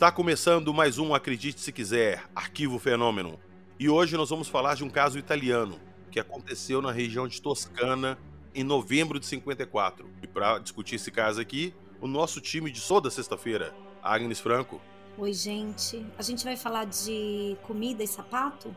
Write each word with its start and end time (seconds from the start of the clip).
Está 0.00 0.10
começando 0.10 0.72
mais 0.72 0.96
um 0.96 1.14
Acredite 1.14 1.60
Se 1.60 1.70
Quiser, 1.70 2.24
Arquivo 2.34 2.78
Fenômeno. 2.78 3.38
E 3.78 3.86
hoje 3.86 4.16
nós 4.16 4.30
vamos 4.30 4.48
falar 4.48 4.74
de 4.74 4.82
um 4.82 4.88
caso 4.88 5.18
italiano 5.18 5.78
que 6.10 6.18
aconteceu 6.18 6.80
na 6.80 6.90
região 6.90 7.28
de 7.28 7.42
Toscana 7.42 8.16
em 8.54 8.64
novembro 8.64 9.20
de 9.20 9.26
54. 9.26 10.08
E 10.22 10.26
para 10.26 10.58
discutir 10.58 10.94
esse 10.94 11.10
caso 11.10 11.38
aqui, 11.38 11.74
o 12.00 12.08
nosso 12.08 12.40
time 12.40 12.70
de 12.70 12.80
toda 12.80 13.10
sexta-feira, 13.10 13.74
Agnes 14.02 14.40
Franco. 14.40 14.80
Oi, 15.18 15.34
gente. 15.34 16.02
A 16.16 16.22
gente 16.22 16.44
vai 16.44 16.56
falar 16.56 16.86
de 16.86 17.58
comida 17.64 18.02
e 18.02 18.06
sapato? 18.06 18.74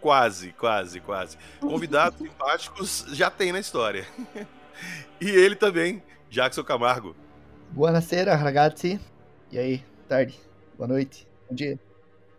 Quase, 0.00 0.50
quase, 0.54 0.98
quase. 0.98 1.38
Convidados 1.60 2.18
simpáticos 2.18 3.06
já 3.12 3.30
tem 3.30 3.52
na 3.52 3.60
história. 3.60 4.08
e 5.22 5.30
ele 5.30 5.54
também, 5.54 6.02
Jackson 6.28 6.64
Camargo. 6.64 7.14
Buonasera, 7.70 8.34
ragazzi. 8.34 8.98
E 9.52 9.56
aí, 9.56 9.84
tarde, 10.08 10.47
boa 10.78 10.86
noite, 10.86 11.26
bom 11.50 11.56
dia. 11.56 11.78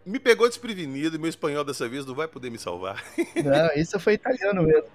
Me 0.05 0.17
pegou 0.17 0.47
desprevenido 0.47 1.17
e 1.17 1.19
meu 1.19 1.29
espanhol 1.29 1.65
dessa 1.65 1.89
vez 1.89 2.05
não 2.05 2.15
vai 2.15 2.27
poder 2.27 2.49
me 2.49 2.57
salvar. 2.57 3.03
Não, 3.35 3.69
isso 3.75 3.99
foi 3.99 4.13
italiano 4.13 4.63
mesmo. 4.63 4.89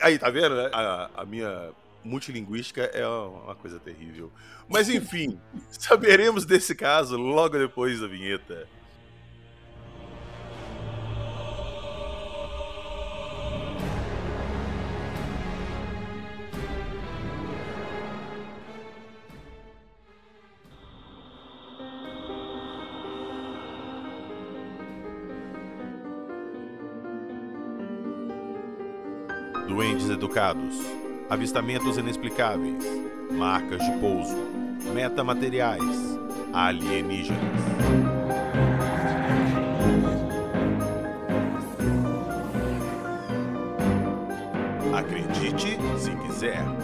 Aí, 0.00 0.18
tá 0.18 0.30
vendo? 0.30 0.54
Né? 0.54 0.70
A, 0.72 1.10
a 1.16 1.24
minha 1.26 1.72
multilinguística 2.04 2.82
é 2.84 3.06
uma 3.06 3.56
coisa 3.56 3.80
terrível. 3.80 4.30
Mas 4.68 4.88
enfim, 4.88 5.38
saberemos 5.68 6.46
desse 6.46 6.74
caso 6.74 7.16
logo 7.16 7.58
depois 7.58 8.00
da 8.00 8.06
vinheta. 8.06 8.68
Avistamentos 31.30 31.96
inexplicáveis, 31.96 32.84
marcas 33.30 33.80
de 33.82 33.90
pouso, 33.98 34.36
metamateriais, 34.92 36.18
alienígenas. 36.52 37.40
Acredite 44.94 45.78
se 45.98 46.14
quiser. 46.16 46.83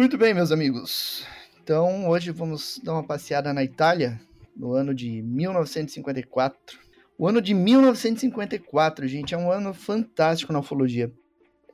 Muito 0.00 0.16
bem, 0.16 0.32
meus 0.32 0.50
amigos. 0.50 1.26
Então, 1.62 2.08
hoje 2.08 2.30
vamos 2.30 2.80
dar 2.82 2.94
uma 2.94 3.04
passeada 3.04 3.52
na 3.52 3.62
Itália, 3.62 4.18
no 4.56 4.72
ano 4.72 4.94
de 4.94 5.20
1954. 5.20 6.78
O 7.18 7.28
ano 7.28 7.38
de 7.38 7.52
1954, 7.52 9.06
gente, 9.06 9.34
é 9.34 9.36
um 9.36 9.52
ano 9.52 9.74
fantástico 9.74 10.54
na 10.54 10.60
ufologia. 10.60 11.12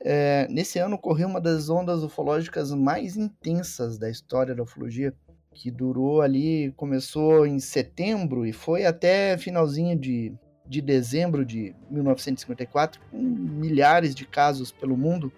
É, 0.01 0.45
nesse 0.49 0.77
ano 0.77 0.97
ocorreu 0.97 1.29
uma 1.29 1.39
das 1.39 1.69
ondas 1.69 2.03
ufológicas 2.03 2.73
mais 2.73 3.15
intensas 3.15 3.97
da 3.97 4.09
história 4.09 4.53
da 4.53 4.63
ufologia, 4.63 5.13
que 5.53 5.71
durou 5.71 6.21
ali, 6.21 6.73
começou 6.75 7.47
em 7.47 7.61
setembro 7.61 8.45
e 8.45 8.51
foi 8.51 8.85
até 8.85 9.37
finalzinho 9.37 9.97
de, 9.97 10.33
de 10.65 10.81
dezembro 10.81 11.45
de 11.45 11.73
1954, 11.89 12.99
com 13.09 13.21
milhares 13.21 14.13
de 14.13 14.25
casos 14.25 14.69
pelo 14.69 14.97
mundo 14.97 15.31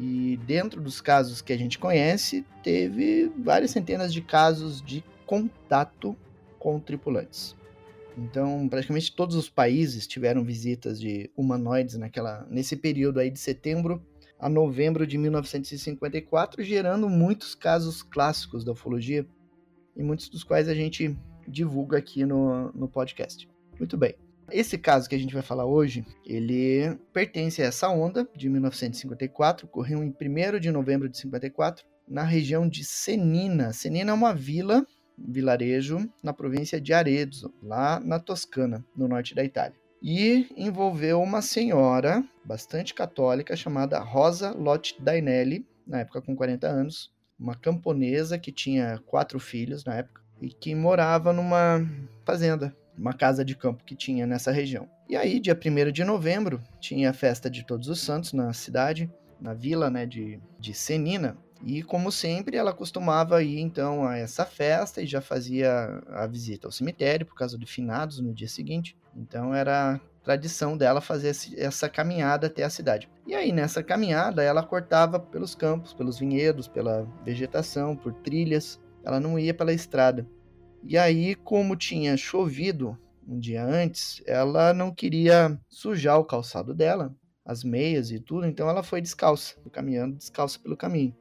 e 0.00 0.38
dentro 0.46 0.80
dos 0.80 0.98
casos 0.98 1.42
que 1.42 1.52
a 1.52 1.58
gente 1.58 1.78
conhece, 1.78 2.42
teve 2.62 3.30
várias 3.36 3.70
centenas 3.70 4.14
de 4.14 4.22
casos 4.22 4.80
de 4.80 5.04
contato 5.26 6.16
com 6.58 6.80
tripulantes. 6.80 7.54
Então, 8.16 8.66
praticamente 8.66 9.14
todos 9.14 9.36
os 9.36 9.50
países 9.50 10.06
tiveram 10.06 10.42
visitas 10.42 10.98
de 10.98 11.30
humanoides 11.36 11.98
naquela, 11.98 12.46
nesse 12.50 12.76
período 12.76 13.20
aí 13.20 13.30
de 13.30 13.38
setembro 13.38 14.02
a 14.38 14.48
novembro 14.48 15.06
de 15.06 15.18
1954, 15.18 16.62
gerando 16.62 17.06
muitos 17.06 17.54
casos 17.54 18.02
clássicos 18.02 18.64
da 18.64 18.72
ufologia, 18.72 19.26
e 19.94 20.02
muitos 20.02 20.30
dos 20.30 20.42
quais 20.42 20.66
a 20.66 20.74
gente 20.74 21.14
divulga 21.46 21.98
aqui 21.98 22.24
no, 22.24 22.72
no 22.72 22.88
podcast. 22.88 23.46
Muito 23.78 23.98
bem. 23.98 24.14
Esse 24.52 24.78
caso 24.78 25.08
que 25.08 25.14
a 25.14 25.18
gente 25.18 25.34
vai 25.34 25.42
falar 25.42 25.66
hoje, 25.66 26.04
ele 26.24 26.98
pertence 27.12 27.62
a 27.62 27.66
essa 27.66 27.88
onda 27.88 28.28
de 28.36 28.48
1954, 28.48 29.66
ocorreu 29.66 30.02
em 30.02 30.08
1 30.08 30.58
de 30.58 30.70
novembro 30.70 31.08
de 31.08 31.18
54, 31.18 31.84
na 32.08 32.22
região 32.22 32.68
de 32.68 32.84
Senina. 32.84 33.72
Senina 33.72 34.10
é 34.10 34.14
uma 34.14 34.34
vila, 34.34 34.84
vilarejo, 35.16 36.08
na 36.22 36.32
província 36.32 36.80
de 36.80 36.92
Arezzo, 36.92 37.52
lá 37.62 38.00
na 38.00 38.18
Toscana, 38.18 38.84
no 38.96 39.06
norte 39.06 39.34
da 39.34 39.44
Itália. 39.44 39.78
E 40.02 40.48
envolveu 40.56 41.20
uma 41.20 41.42
senhora 41.42 42.24
bastante 42.44 42.94
católica 42.94 43.54
chamada 43.54 44.00
Rosa 44.00 44.52
Lotte 44.52 44.96
Dainelli, 45.00 45.66
na 45.86 46.00
época 46.00 46.22
com 46.22 46.34
40 46.34 46.66
anos, 46.66 47.12
uma 47.38 47.54
camponesa 47.54 48.38
que 48.38 48.50
tinha 48.50 48.98
quatro 49.06 49.38
filhos 49.38 49.84
na 49.84 49.96
época 49.96 50.20
e 50.40 50.48
que 50.48 50.74
morava 50.74 51.32
numa 51.32 51.86
fazenda 52.24 52.74
uma 53.00 53.14
casa 53.14 53.42
de 53.42 53.56
campo 53.56 53.82
que 53.82 53.96
tinha 53.96 54.26
nessa 54.26 54.52
região. 54.52 54.86
E 55.08 55.16
aí, 55.16 55.40
dia 55.40 55.58
1 55.58 55.90
de 55.90 56.04
novembro, 56.04 56.62
tinha 56.78 57.10
a 57.10 57.14
festa 57.14 57.48
de 57.48 57.64
Todos 57.64 57.88
os 57.88 57.98
Santos 58.00 58.34
na 58.34 58.52
cidade, 58.52 59.10
na 59.40 59.54
vila 59.54 59.88
né, 59.88 60.04
de, 60.04 60.38
de 60.58 60.74
Senina. 60.74 61.36
E 61.64 61.82
como 61.82 62.12
sempre, 62.12 62.56
ela 62.56 62.72
costumava 62.72 63.42
ir 63.42 63.58
então 63.58 64.06
a 64.06 64.18
essa 64.18 64.44
festa 64.44 65.02
e 65.02 65.06
já 65.06 65.20
fazia 65.20 66.02
a 66.08 66.26
visita 66.26 66.68
ao 66.68 66.72
cemitério 66.72 67.26
por 67.26 67.34
causa 67.34 67.58
de 67.58 67.66
finados 67.66 68.20
no 68.20 68.34
dia 68.34 68.48
seguinte. 68.48 68.96
Então 69.16 69.54
era 69.54 70.00
tradição 70.22 70.76
dela 70.76 71.00
fazer 71.00 71.34
essa 71.56 71.88
caminhada 71.88 72.46
até 72.46 72.62
a 72.62 72.70
cidade. 72.70 73.10
E 73.26 73.34
aí 73.34 73.52
nessa 73.52 73.82
caminhada 73.82 74.42
ela 74.42 74.62
cortava 74.62 75.18
pelos 75.18 75.54
campos, 75.54 75.92
pelos 75.92 76.18
vinhedos, 76.18 76.68
pela 76.68 77.06
vegetação, 77.24 77.96
por 77.96 78.12
trilhas. 78.12 78.80
Ela 79.04 79.20
não 79.20 79.38
ia 79.38 79.52
pela 79.52 79.72
estrada. 79.72 80.26
E 80.82 80.96
aí, 80.96 81.34
como 81.34 81.76
tinha 81.76 82.16
chovido 82.16 82.98
um 83.26 83.38
dia 83.38 83.64
antes, 83.64 84.22
ela 84.26 84.72
não 84.72 84.92
queria 84.92 85.58
sujar 85.68 86.18
o 86.18 86.24
calçado 86.24 86.74
dela, 86.74 87.14
as 87.44 87.62
meias 87.62 88.10
e 88.10 88.18
tudo, 88.18 88.46
então 88.46 88.68
ela 88.68 88.82
foi 88.82 89.00
descalça, 89.00 89.54
caminhando 89.72 90.16
descalça 90.16 90.58
pelo 90.58 90.76
caminho. 90.76 91.14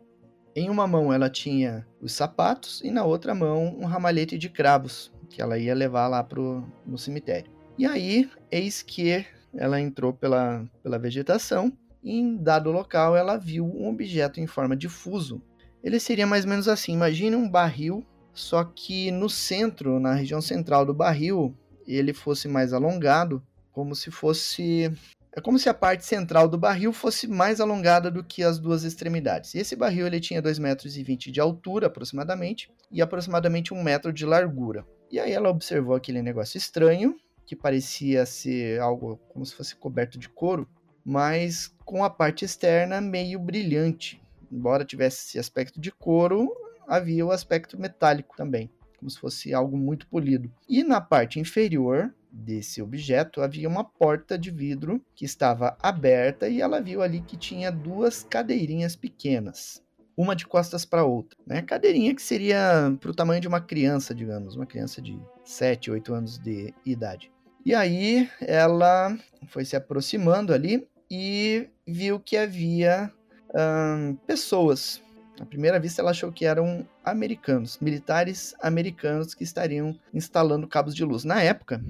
Em 0.56 0.70
uma 0.70 0.88
mão 0.88 1.14
ela 1.14 1.30
tinha 1.30 1.88
os 2.02 2.12
sapatos 2.12 2.82
e 2.84 2.90
na 2.90 3.04
outra 3.06 3.36
mão 3.36 3.78
um 3.78 3.86
ramalhete 3.86 4.38
de 4.38 4.50
cravos 4.50 5.12
que 5.30 5.42
ela 5.42 5.58
ia 5.58 5.76
levar 5.76 6.08
lá 6.08 6.24
pro, 6.24 6.68
no 6.86 6.98
cemitério. 6.98 7.52
E 7.78 7.86
aí, 7.86 8.30
eis 8.52 8.82
que 8.82 9.26
ela 9.54 9.80
entrou 9.80 10.12
pela, 10.12 10.66
pela 10.84 11.00
vegetação 11.00 11.72
e 12.04 12.20
em 12.20 12.36
dado 12.36 12.72
local 12.72 13.16
ela 13.16 13.38
viu 13.38 13.66
um 13.66 13.88
objeto 13.88 14.40
em 14.40 14.48
forma 14.48 14.76
de 14.76 14.90
fuso. 14.90 15.42
Ele 15.84 16.00
seria 16.00 16.28
mais 16.28 16.44
ou 16.44 16.50
menos 16.50 16.68
assim: 16.68 16.94
imagine 16.94 17.36
um 17.36 17.50
barril 17.50 18.06
só 18.40 18.64
que 18.64 19.12
no 19.12 19.30
centro, 19.30 20.00
na 20.00 20.14
região 20.14 20.42
central 20.42 20.86
do 20.86 20.94
barril, 20.94 21.54
ele 21.86 22.14
fosse 22.14 22.48
mais 22.48 22.72
alongado, 22.72 23.44
como 23.70 23.94
se 23.94 24.10
fosse. 24.10 24.90
É 25.36 25.42
como 25.42 25.60
se 25.60 25.68
a 25.68 25.74
parte 25.74 26.06
central 26.06 26.48
do 26.48 26.58
barril 26.58 26.94
fosse 26.94 27.28
mais 27.28 27.60
alongada 27.60 28.10
do 28.10 28.24
que 28.24 28.42
as 28.42 28.58
duas 28.58 28.86
extremidades. 28.86 29.54
E 29.54 29.60
esse 29.60 29.76
barril 29.76 30.08
ele 30.08 30.22
tinha 30.22 30.42
2,20 30.42 30.60
metros 30.62 30.94
de 30.94 31.40
altura, 31.42 31.88
aproximadamente, 31.88 32.72
e 32.90 33.02
aproximadamente 33.02 33.74
1 33.74 33.84
metro 33.84 34.14
de 34.14 34.26
largura. 34.26 34.86
E 35.12 35.20
aí 35.20 35.34
ela 35.34 35.50
observou 35.50 35.94
aquele 35.94 36.22
negócio 36.22 36.58
estranho, 36.58 37.18
que 37.46 37.58
parecia 37.58 38.26
ser 38.26 38.80
algo 38.80 39.20
como 39.28 39.46
se 39.46 39.54
fosse 39.54 39.76
coberto 39.76 40.18
de 40.18 40.30
couro, 40.30 40.68
mas 41.04 41.76
com 41.84 42.06
a 42.06 42.10
parte 42.10 42.46
externa 42.46 43.02
meio 43.02 43.38
brilhante. 43.38 44.22
Embora 44.50 44.86
tivesse 44.86 45.28
esse 45.28 45.40
aspecto 45.40 45.80
de 45.80 45.92
couro, 45.92 46.50
havia 46.90 47.26
o 47.26 47.32
aspecto 47.32 47.80
metálico 47.80 48.36
também, 48.36 48.70
como 48.98 49.10
se 49.10 49.20
fosse 49.20 49.54
algo 49.54 49.78
muito 49.78 50.08
polido. 50.08 50.52
E 50.68 50.84
na 50.84 51.00
parte 51.00 51.40
inferior 51.40 52.14
desse 52.32 52.82
objeto 52.82 53.42
havia 53.42 53.68
uma 53.68 53.84
porta 53.84 54.38
de 54.38 54.52
vidro 54.52 55.02
que 55.16 55.26
estava 55.26 55.78
aberta 55.82 56.48
e 56.48 56.62
ela 56.62 56.82
viu 56.82 57.02
ali 57.02 57.22
que 57.22 57.38
tinha 57.38 57.72
duas 57.72 58.24
cadeirinhas 58.24 58.96
pequenas. 58.96 59.84
uma 60.18 60.36
de 60.36 60.46
costas 60.46 60.84
para 60.84 61.06
outra. 61.06 61.40
Né? 61.48 61.62
Cadeirinha 61.62 62.14
que 62.14 62.22
seria 62.22 62.94
para 63.00 63.10
o 63.10 63.16
tamanho 63.16 63.40
de 63.40 63.48
uma 63.48 63.62
criança, 63.62 64.14
digamos, 64.14 64.54
uma 64.54 64.66
criança 64.66 65.02
de 65.02 65.18
7, 65.46 65.92
8 65.92 66.14
anos 66.14 66.38
de 66.38 66.74
idade. 66.86 67.32
E 67.66 67.74
aí 67.74 68.30
ela 68.42 69.18
foi 69.48 69.64
se 69.64 69.78
aproximando 69.78 70.54
ali 70.54 70.86
e 71.10 71.70
viu 71.88 72.20
que 72.20 72.36
havia 72.36 73.12
hum, 73.56 74.18
pessoas. 74.28 75.02
À 75.40 75.46
primeira 75.46 75.80
vista, 75.80 76.02
ela 76.02 76.12
achou 76.12 76.32
que 76.32 76.46
eram 76.46 76.88
americanos, 77.04 77.78
militares 77.80 78.54
americanos 78.62 79.34
que 79.34 79.44
estariam 79.44 79.98
instalando 80.14 80.68
cabos 80.68 80.94
de 80.94 81.04
luz. 81.06 81.24
Na 81.24 81.42
época, 81.42 81.82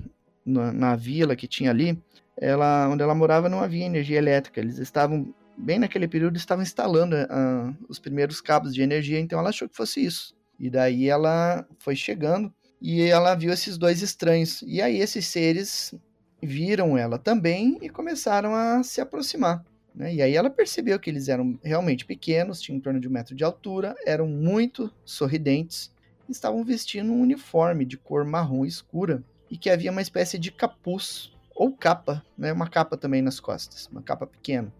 na, 0.46 0.72
na 0.72 0.96
vila 0.96 1.36
que 1.36 1.48
tinha 1.48 1.72
ali, 1.72 2.02
ela, 2.38 2.88
onde 2.88 3.04
ela 3.04 3.16
morava 3.16 3.50
não 3.50 3.62
havia 3.62 3.86
energia 3.86 4.18
elétrica. 4.18 4.60
Eles 4.60 4.78
estavam, 4.78 5.34
bem 5.58 5.80
naquele 5.80 6.08
período, 6.08 6.38
estavam 6.38 6.64
instalando 6.64 7.16
uh, 7.16 7.76
os 7.90 8.00
primeiros 8.00 8.40
cabos 8.40 8.74
de 8.74 8.82
energia, 8.82 9.20
então 9.20 9.40
ela 9.40 9.50
achou 9.50 9.68
que 9.68 9.76
fosse 9.76 10.04
isso. 10.04 10.36
E 10.60 10.70
daí 10.70 11.10
ela 11.10 11.66
foi 11.80 11.96
chegando 11.96 12.54
e 12.82 13.02
ela 13.02 13.36
viu 13.36 13.52
esses 13.52 13.78
dois 13.78 14.02
estranhos. 14.02 14.62
E 14.66 14.82
aí 14.82 14.98
esses 15.00 15.26
seres 15.26 15.94
viram 16.42 16.98
ela 16.98 17.18
também 17.18 17.78
e 17.82 17.90
começaram 17.90 18.56
a 18.56 18.84
se 18.84 19.02
aproximar. 19.02 19.64
Né? 20.00 20.16
E 20.16 20.22
aí 20.22 20.34
ela 20.34 20.50
percebeu 20.50 20.98
que 20.98 21.10
eles 21.10 21.28
eram 21.28 21.60
realmente 21.62 22.06
pequenos, 22.06 22.62
tinham 22.62 22.78
em 22.78 22.80
torno 22.82 23.02
de 23.02 23.08
um 23.10 23.12
metro 23.12 23.36
de 23.36 23.44
altura, 23.44 23.94
eram 24.06 24.26
muito 24.26 24.90
sorridentes, 25.04 25.92
estavam 26.30 26.64
vestindo 26.64 27.12
um 27.12 27.22
uniforme 27.22 27.84
de 27.84 27.98
cor 27.98 28.24
marrom 28.24 28.66
escura 28.66 29.22
e 29.52 29.58
que 29.58 29.70
havia 29.70 29.92
uma 29.92 30.02
espécie 30.02 30.40
de 30.40 30.52
capuz 30.52 31.34
ou 31.54 31.74
capa, 31.74 32.24
né? 32.38 32.54
uma 32.54 32.70
capa 32.70 32.96
também 32.96 33.22
nas 33.22 33.42
costas, 33.42 33.88
uma 33.92 34.02
capa 34.02 34.26
pequena. 34.26 34.72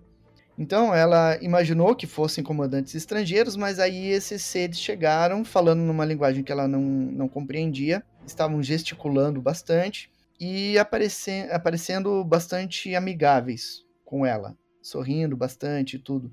Então 0.58 0.94
ela 0.94 1.38
imaginou 1.42 1.96
que 1.96 2.08
fossem 2.08 2.44
comandantes 2.44 2.96
estrangeiros, 2.96 3.56
mas 3.56 3.80
aí 3.80 4.08
esses 4.08 4.42
seres 4.42 4.80
chegaram 4.80 5.44
falando 5.44 5.80
numa 5.80 6.06
linguagem 6.06 6.44
que 6.44 6.52
ela 6.52 6.68
não, 6.68 6.82
não 6.82 7.28
compreendia, 7.28 8.04
estavam 8.26 8.62
gesticulando 8.64 9.42
bastante 9.42 10.10
e 10.40 10.78
aparecendo, 10.78 11.52
aparecendo 11.52 12.24
bastante 12.24 12.96
amigáveis 12.96 13.86
com 14.06 14.26
ela, 14.26 14.56
sorrindo 14.82 15.36
bastante 15.36 15.96
e 15.96 16.00
tudo. 16.00 16.32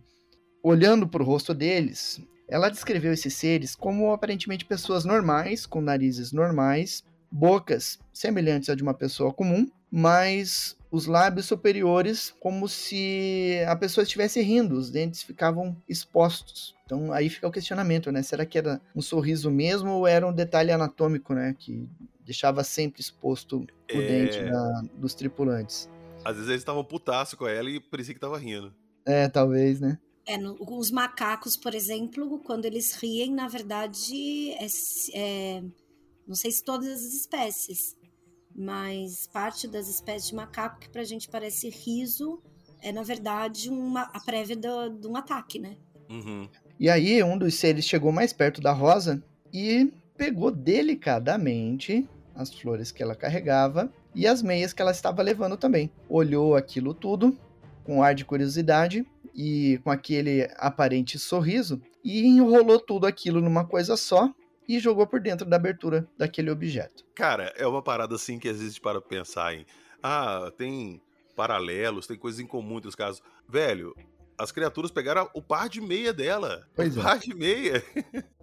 Olhando 0.62 1.06
para 1.06 1.22
o 1.22 1.26
rosto 1.26 1.54
deles, 1.54 2.20
ela 2.48 2.68
descreveu 2.68 3.12
esses 3.12 3.34
seres 3.34 3.74
como 3.74 4.12
aparentemente 4.12 4.64
pessoas 4.64 5.04
normais, 5.04 5.66
com 5.66 5.80
narizes 5.80 6.32
normais, 6.32 7.04
bocas 7.30 7.98
semelhantes 8.12 8.68
à 8.68 8.74
de 8.74 8.82
uma 8.82 8.94
pessoa 8.94 9.32
comum, 9.32 9.68
mas 9.90 10.76
os 10.90 11.06
lábios 11.06 11.46
superiores 11.46 12.34
como 12.40 12.68
se 12.68 13.58
a 13.66 13.76
pessoa 13.76 14.02
estivesse 14.02 14.40
rindo, 14.40 14.76
os 14.76 14.90
dentes 14.90 15.22
ficavam 15.22 15.76
expostos. 15.88 16.74
Então 16.84 17.12
aí 17.12 17.28
fica 17.28 17.48
o 17.48 17.52
questionamento, 17.52 18.10
né? 18.12 18.22
Será 18.22 18.46
que 18.46 18.58
era 18.58 18.80
um 18.94 19.02
sorriso 19.02 19.50
mesmo 19.50 19.90
ou 19.90 20.06
era 20.06 20.26
um 20.26 20.32
detalhe 20.32 20.70
anatômico, 20.70 21.34
né? 21.34 21.54
Que 21.58 21.88
deixava 22.24 22.64
sempre 22.64 23.00
exposto 23.00 23.66
o 23.92 24.00
é... 24.00 24.06
dente 24.06 24.42
da, 24.42 24.82
dos 24.94 25.14
tripulantes. 25.14 25.88
Às 26.26 26.34
vezes 26.34 26.48
eles 26.48 26.62
estavam 26.62 26.84
putaço 26.84 27.36
com 27.36 27.46
ela 27.46 27.70
e 27.70 27.78
parecia 27.78 28.12
que 28.12 28.20
tava 28.20 28.36
rindo. 28.36 28.74
É, 29.06 29.28
talvez, 29.28 29.80
né? 29.80 29.98
É, 30.26 30.36
no, 30.36 30.56
os 30.60 30.90
macacos, 30.90 31.56
por 31.56 31.72
exemplo, 31.72 32.40
quando 32.40 32.64
eles 32.64 32.94
riem, 32.94 33.32
na 33.32 33.46
verdade, 33.46 34.50
é, 34.52 34.66
é, 35.14 35.62
não 36.26 36.34
sei 36.34 36.50
se 36.50 36.64
todas 36.64 36.88
as 36.88 37.14
espécies, 37.14 37.96
mas 38.52 39.28
parte 39.28 39.68
das 39.68 39.88
espécies 39.88 40.30
de 40.30 40.34
macaco 40.34 40.80
que 40.80 40.88
pra 40.88 41.04
gente 41.04 41.28
parece 41.28 41.68
riso 41.68 42.42
é, 42.82 42.92
na 42.92 43.02
verdade, 43.02 43.70
uma, 43.70 44.02
a 44.02 44.20
prévia 44.20 44.56
do, 44.56 44.88
de 44.90 45.06
um 45.06 45.16
ataque, 45.16 45.58
né? 45.58 45.76
Uhum. 46.10 46.48
E 46.78 46.88
aí, 46.88 47.22
um 47.22 47.38
dos 47.38 47.54
seres 47.54 47.84
chegou 47.84 48.12
mais 48.12 48.32
perto 48.32 48.60
da 48.60 48.72
Rosa 48.72 49.22
e 49.52 49.92
pegou 50.16 50.50
delicadamente 50.50 52.08
as 52.34 52.52
flores 52.52 52.92
que 52.92 53.02
ela 53.02 53.14
carregava 53.14 53.92
e 54.16 54.26
as 54.26 54.42
meias 54.42 54.72
que 54.72 54.80
ela 54.80 54.90
estava 54.90 55.22
levando 55.22 55.58
também. 55.58 55.92
Olhou 56.08 56.56
aquilo 56.56 56.94
tudo 56.94 57.36
com 57.84 58.02
ar 58.02 58.14
de 58.14 58.24
curiosidade 58.24 59.06
e 59.34 59.78
com 59.84 59.90
aquele 59.90 60.48
aparente 60.56 61.18
sorriso 61.18 61.80
e 62.02 62.26
enrolou 62.26 62.80
tudo 62.80 63.06
aquilo 63.06 63.42
numa 63.42 63.66
coisa 63.66 63.94
só 63.94 64.32
e 64.66 64.80
jogou 64.80 65.06
por 65.06 65.20
dentro 65.20 65.46
da 65.46 65.56
abertura 65.56 66.08
daquele 66.16 66.50
objeto. 66.50 67.04
Cara, 67.14 67.52
é 67.56 67.66
uma 67.66 67.82
parada 67.82 68.14
assim 68.14 68.38
que 68.38 68.50
vezes 68.50 68.78
para 68.78 69.02
pensar 69.02 69.54
em, 69.54 69.66
ah, 70.02 70.50
tem 70.56 71.00
paralelos, 71.36 72.06
tem 72.06 72.16
coisas 72.16 72.40
em 72.40 72.46
comum 72.46 72.78
entre 72.78 72.88
os 72.88 72.94
casos. 72.94 73.22
Velho, 73.46 73.94
as 74.38 74.50
criaturas 74.50 74.90
pegaram 74.90 75.28
o 75.34 75.42
par 75.42 75.68
de 75.68 75.80
meia 75.82 76.14
dela. 76.14 76.66
Pois 76.74 76.96
o 76.96 77.00
é. 77.00 77.02
par 77.02 77.18
de 77.18 77.34
meia. 77.34 77.84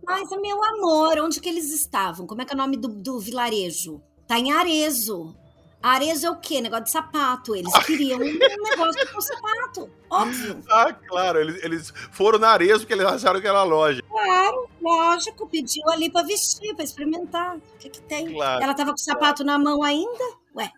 Mas, 0.05 0.29
meu 0.29 0.63
amor, 0.63 1.17
onde 1.19 1.41
que 1.41 1.49
eles 1.49 1.73
estavam? 1.73 2.27
Como 2.27 2.43
é 2.43 2.45
que 2.45 2.53
é 2.53 2.55
o 2.55 2.57
nome 2.57 2.77
do, 2.77 2.87
do 2.87 3.19
vilarejo? 3.19 3.99
Tá 4.27 4.37
em 4.37 4.51
Arezo. 4.51 5.35
Arezo 5.83 6.27
é 6.27 6.31
o 6.31 6.37
quê? 6.37 6.61
Negócio 6.61 6.85
de 6.85 6.91
sapato. 6.91 7.53
Eles 7.53 7.73
queriam 7.85 8.17
um 8.17 8.23
negócio 8.69 9.13
com 9.13 9.19
sapato. 9.19 9.89
Óbvio. 10.09 10.63
Ah, 10.69 10.93
claro. 10.93 11.39
Eles, 11.39 11.61
eles 11.61 11.93
foram 12.11 12.39
na 12.39 12.49
Arezo 12.49 12.79
porque 12.79 12.93
eles 12.93 13.05
acharam 13.05 13.41
que 13.41 13.47
era 13.47 13.63
loja. 13.63 14.01
Claro, 14.09 14.69
lógico. 14.81 15.47
Pediu 15.49 15.87
ali 15.89 16.09
pra 16.09 16.23
vestir, 16.23 16.73
pra 16.73 16.85
experimentar. 16.85 17.57
O 17.57 17.61
que 17.77 17.89
que 17.89 18.01
tem? 18.01 18.31
Claro. 18.31 18.63
Ela 18.63 18.73
tava 18.73 18.91
com 18.91 18.95
o 18.95 18.99
sapato 18.99 19.43
na 19.43 19.59
mão 19.59 19.83
ainda? 19.83 20.23
Ué, 20.55 20.71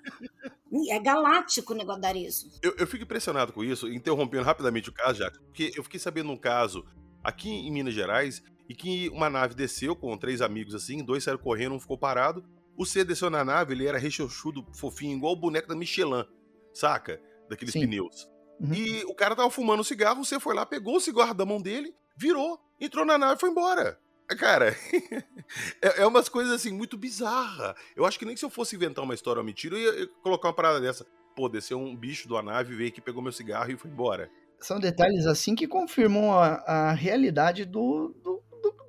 é 0.89 0.99
galáctico 0.99 1.73
o 1.73 1.75
negócio 1.75 2.01
da 2.01 2.07
Arezo. 2.07 2.49
Eu, 2.61 2.73
eu 2.77 2.87
fico 2.87 3.03
impressionado 3.03 3.53
com 3.53 3.63
isso, 3.63 3.87
interrompendo 3.87 4.43
rapidamente 4.43 4.89
o 4.89 4.93
caso, 4.93 5.19
já, 5.19 5.29
porque 5.29 5.71
eu 5.75 5.83
fiquei 5.83 5.99
sabendo 5.99 6.31
um 6.31 6.37
caso 6.37 6.85
aqui 7.23 7.49
em 7.49 7.71
Minas 7.71 7.93
Gerais 7.93 8.41
e 8.67 8.73
que 8.73 9.09
uma 9.09 9.29
nave 9.29 9.53
desceu 9.53 9.95
com 9.95 10.17
três 10.17 10.41
amigos 10.41 10.73
assim, 10.73 11.03
dois 11.03 11.23
saíram 11.23 11.41
correndo, 11.43 11.75
um 11.75 11.79
ficou 11.79 11.97
parado. 11.97 12.43
O 12.77 12.85
C 12.85 13.03
desceu 13.03 13.29
na 13.29 13.43
nave, 13.43 13.73
ele 13.73 13.87
era 13.87 13.97
rechochudo, 13.97 14.65
fofinho, 14.73 15.17
igual 15.17 15.33
o 15.33 15.39
boneco 15.39 15.67
da 15.67 15.75
Michelin, 15.75 16.25
saca? 16.73 17.21
Daqueles 17.49 17.73
Sim. 17.73 17.85
pneus. 17.87 18.27
Uhum. 18.59 18.73
E 18.73 19.03
o 19.05 19.13
cara 19.13 19.35
tava 19.35 19.49
fumando 19.49 19.81
um 19.81 19.83
cigarro, 19.83 20.23
você 20.23 20.39
foi 20.39 20.55
lá, 20.55 20.65
pegou 20.65 20.95
o 20.97 21.01
cigarro 21.01 21.33
da 21.33 21.45
mão 21.45 21.61
dele, 21.61 21.93
virou, 22.17 22.59
entrou 22.79 23.05
na 23.05 23.17
nave 23.17 23.35
e 23.35 23.39
foi 23.39 23.49
embora. 23.49 23.99
Cara, 24.39 24.75
é, 25.81 26.01
é 26.01 26.05
umas 26.07 26.27
coisas 26.27 26.51
assim 26.53 26.71
muito 26.71 26.97
bizarras. 26.97 27.75
Eu 27.95 28.05
acho 28.05 28.17
que 28.17 28.25
nem 28.25 28.35
se 28.35 28.43
eu 28.43 28.49
fosse 28.49 28.75
inventar 28.75 29.03
uma 29.03 29.13
história 29.13 29.39
ou 29.39 29.45
mentira, 29.45 29.75
eu 29.75 29.81
ia 29.81 29.89
eu 29.89 29.99
ia 30.05 30.07
colocar 30.23 30.47
uma 30.47 30.53
parada 30.55 30.81
dessa. 30.81 31.05
Pô, 31.35 31.47
desceu 31.49 31.77
um 31.77 31.95
bicho 31.95 32.27
da 32.27 32.41
nave, 32.41 32.75
veio 32.75 32.89
aqui, 32.89 33.01
pegou 33.01 33.21
meu 33.21 33.31
cigarro 33.31 33.69
e 33.71 33.77
foi 33.77 33.91
embora. 33.91 34.31
São 34.59 34.79
detalhes 34.79 35.27
assim 35.27 35.53
que 35.53 35.67
confirmam 35.67 36.31
a, 36.33 36.55
a 36.65 36.91
realidade 36.93 37.65
do- 37.65 38.15
do- 38.23 38.41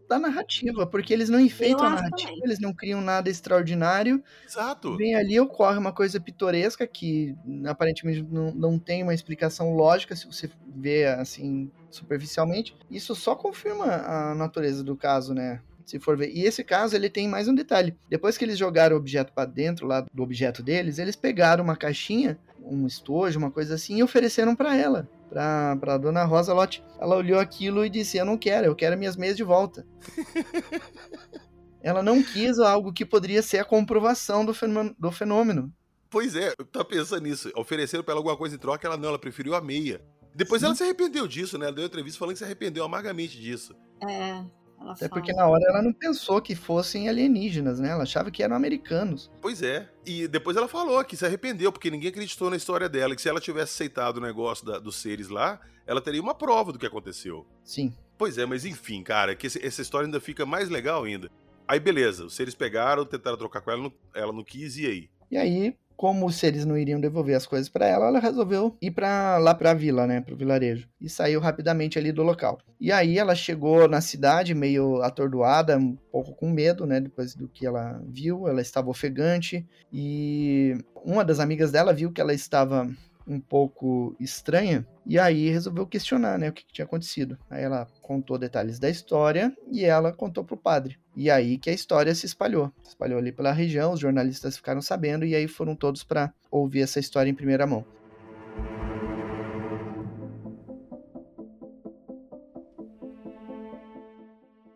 da 0.09 0.19
narrativa, 0.19 0.87
porque 0.87 1.13
eles 1.13 1.29
não 1.29 1.41
enfeitam 1.41 1.85
a 1.85 1.91
narrativa, 1.91 2.31
também. 2.31 2.45
eles 2.45 2.59
não 2.61 2.73
criam 2.73 3.01
nada 3.01 3.29
extraordinário. 3.29 4.23
Exato. 4.47 4.97
Vem 4.97 5.15
ali, 5.15 5.39
ocorre 5.39 5.79
uma 5.79 5.93
coisa 5.93 6.21
pitoresca 6.21 6.87
que 6.87 7.35
aparentemente 7.67 8.23
não, 8.23 8.53
não 8.53 8.79
tem 8.79 9.03
uma 9.03 9.15
explicação 9.15 9.75
lógica 9.75 10.15
se 10.15 10.27
você 10.27 10.51
vê 10.67 11.07
assim 11.07 11.71
superficialmente. 11.91 12.77
Isso 12.91 13.15
só 13.15 13.35
confirma 13.35 13.87
a 13.87 14.35
natureza 14.35 14.85
do 14.85 14.97
caso, 14.97 15.35
né? 15.35 15.61
Se 15.85 16.01
for 16.01 16.17
ver. 16.17 16.31
E 16.31 16.45
esse 16.45 16.65
caso, 16.65 16.97
ele 16.97 17.09
tem 17.09 17.29
mais 17.29 17.47
um 17.47 17.55
detalhe. 17.55 17.97
Depois 18.11 18.37
que 18.37 18.45
eles 18.45 18.59
jogaram 18.59 18.97
o 18.97 18.99
objeto 18.99 19.33
para 19.33 19.49
dentro 19.49 19.87
lá 19.87 20.05
do 20.13 20.23
objeto 20.23 20.61
deles, 20.63 20.99
eles 20.99 21.15
pegaram 21.15 21.63
uma 21.63 21.77
caixinha, 21.77 22.37
um 22.61 22.87
estojo, 22.87 23.39
uma 23.39 23.53
coisa 23.53 23.77
assim, 23.77 23.99
e 23.99 24.03
ofereceram 24.03 24.57
para 24.57 24.77
ela, 24.77 25.09
pra, 25.29 25.77
pra 25.77 25.99
dona 25.99 26.25
Rosa 26.25 26.53
Lotte. 26.53 26.83
Ela 26.99 27.17
olhou 27.17 27.39
aquilo 27.39 27.85
e 27.85 27.91
disse: 27.91 28.17
Eu 28.17 28.25
não 28.25 28.37
quero, 28.37 28.67
eu 28.67 28.75
quero 28.75 28.97
minhas 28.97 29.17
meias 29.17 29.37
de 29.37 29.45
volta. 29.45 29.87
ela 31.83 32.03
não 32.03 32.23
quis 32.23 32.59
algo 32.59 32.93
que 32.93 33.05
poderia 33.05 33.43
ser 33.43 33.59
a 33.59 33.65
comprovação 33.65 34.45
do 34.45 34.55
fenômeno. 34.55 34.95
Do 34.99 35.13
fenômeno. 35.13 35.73
Pois 36.09 36.35
é, 36.37 36.55
eu 36.59 36.65
tava 36.65 36.85
pensando 36.85 37.23
nisso. 37.23 37.51
Ofereceram 37.57 38.03
pra 38.03 38.13
ela 38.13 38.21
alguma 38.21 38.37
coisa 38.37 38.55
em 38.55 38.59
troca, 38.59 38.87
ela 38.87 38.97
não, 38.97 39.11
ela 39.11 39.19
preferiu 39.19 39.55
a 39.55 39.61
meia. 39.61 40.01
Depois 40.35 40.61
Sim. 40.61 40.67
ela 40.67 40.75
se 40.75 40.83
arrependeu 40.83 41.27
disso, 41.27 41.59
né? 41.59 41.67
Ela 41.67 41.75
deu 41.75 41.83
uma 41.83 41.89
entrevista 41.89 42.19
falando 42.19 42.35
que 42.35 42.39
se 42.39 42.45
arrependeu 42.45 42.85
amargamente 42.85 43.41
disso. 43.41 43.75
É, 44.09 44.45
ela 44.81 44.93
Até 44.93 45.09
fala. 45.09 45.21
porque 45.21 45.33
na 45.33 45.47
hora 45.47 45.65
ela 45.69 45.83
não 45.83 45.93
pensou 45.93 46.41
que 46.41 46.55
fossem 46.55 47.09
alienígenas, 47.09 47.81
né? 47.81 47.91
Ela 47.91 48.03
achava 48.05 48.31
que 48.31 48.43
eram 48.43 48.55
americanos. 48.57 49.31
Pois 49.41 49.63
é. 49.63 49.89
E 50.05 50.29
depois 50.29 50.57
ela 50.57 50.69
falou 50.69 51.03
que 51.05 51.17
se 51.17 51.25
arrependeu, 51.27 51.73
porque 51.73 51.91
ninguém 51.91 52.11
acreditou 52.11 52.51
na 52.51 52.57
história 52.57 52.89
dela. 52.89 53.13
E 53.13 53.17
que 53.17 53.23
se 53.23 53.29
ela 53.29 53.41
tivesse 53.41 53.73
aceitado 53.75 54.19
o 54.19 54.21
negócio 54.21 54.65
da- 54.67 54.79
dos 54.79 54.97
seres 54.97 55.29
lá, 55.29 55.61
ela 55.87 56.01
teria 56.01 56.21
uma 56.23 56.35
prova 56.35 56.73
do 56.73 56.79
que 56.79 56.87
aconteceu. 56.87 57.47
Sim. 57.65 57.93
Pois 58.19 58.39
é, 58.39 58.47
mas 58.47 58.65
enfim, 58.65 59.03
cara, 59.03 59.35
que 59.35 59.47
esse- 59.47 59.65
essa 59.65 59.83
história 59.83 60.07
ainda 60.07 60.21
fica 60.21 60.47
mais 60.47 60.69
legal 60.69 61.05
ainda. 61.05 61.31
Aí 61.69 61.81
beleza, 61.81 62.25
os 62.27 62.35
seres 62.35 62.55
pegaram, 62.55 63.05
tentaram 63.05 63.37
trocar 63.37 63.61
com 63.61 63.71
ela, 63.71 63.83
não- 63.83 63.93
ela 64.15 64.33
não 64.33 64.45
quis, 64.45 64.77
e 64.79 64.87
aí? 64.87 65.11
E 65.31 65.37
aí, 65.37 65.75
como 65.97 66.27
os 66.27 66.37
seres 66.37 66.65
não 66.65 66.77
iriam 66.77 67.01
devolver 67.01 67.37
as 67.37 67.47
coisas 67.47 67.69
pra 67.69 67.87
ela, 67.87 68.07
ela 68.07 68.19
resolveu 68.19 68.77
ir 68.81 68.91
para 68.91 69.39
lá 69.39 69.55
pra 69.55 69.75
vila, 69.75 70.07
né, 70.07 70.21
pro 70.21 70.37
vilarejo, 70.37 70.89
e 71.01 71.09
saiu 71.09 71.41
rapidamente 71.41 71.99
ali 71.99 72.13
do 72.13 72.23
local. 72.23 72.59
E 72.81 72.93
aí 72.93 73.19
ela 73.19 73.35
chegou 73.35 73.89
na 73.89 74.01
cidade 74.01 74.55
meio 74.55 75.03
atordoada, 75.03 75.79
um 75.79 75.97
pouco 76.13 76.35
com 76.35 76.51
medo, 76.51 76.87
né, 76.87 77.01
depois 77.01 77.35
do 77.35 77.49
que 77.49 77.67
ela 77.67 78.01
viu, 78.07 78.47
ela 78.47 78.61
estava 78.61 78.91
ofegante. 78.91 79.67
E 79.93 80.77
uma 81.05 81.25
das 81.25 81.41
amigas 81.41 81.73
dela 81.73 81.93
viu 81.93 82.13
que 82.13 82.21
ela 82.21 82.35
estava 82.35 82.89
um 83.27 83.41
pouco 83.41 84.15
estranha 84.21 84.87
e 85.05 85.19
aí 85.19 85.51
resolveu 85.51 85.87
questionar, 85.87 86.39
né, 86.39 86.49
o 86.49 86.53
que, 86.53 86.65
que 86.65 86.73
tinha 86.73 86.85
acontecido. 86.85 87.39
Aí 87.51 87.63
ela 87.63 87.87
contou 88.01 88.39
detalhes 88.39 88.79
da 88.79 88.89
história 88.89 89.57
e 89.71 89.85
ela 89.85 90.13
contou 90.13 90.45
pro 90.45 90.57
padre. 90.57 90.99
E 91.15 91.31
aí 91.31 91.59
que 91.59 91.71
a 91.71 91.73
história 91.73 92.15
se 92.15 92.27
espalhou, 92.27 92.73
se 92.83 92.91
espalhou 92.91 93.19
ali 93.19 93.33
pela 93.33 93.53
região, 93.53 93.93
os 93.93 94.01
jornalistas 94.01 94.57
ficaram 94.57 94.83
sabendo 94.83 95.25
e 95.25 95.35
aí 95.35 95.49
foram 95.49 95.75
todos 95.75 96.05
para 96.05 96.33
ouvir 96.51 96.83
essa 96.83 97.01
história 97.01 97.31
em 97.31 97.35
primeira 97.35 97.67
mão. 97.67 97.85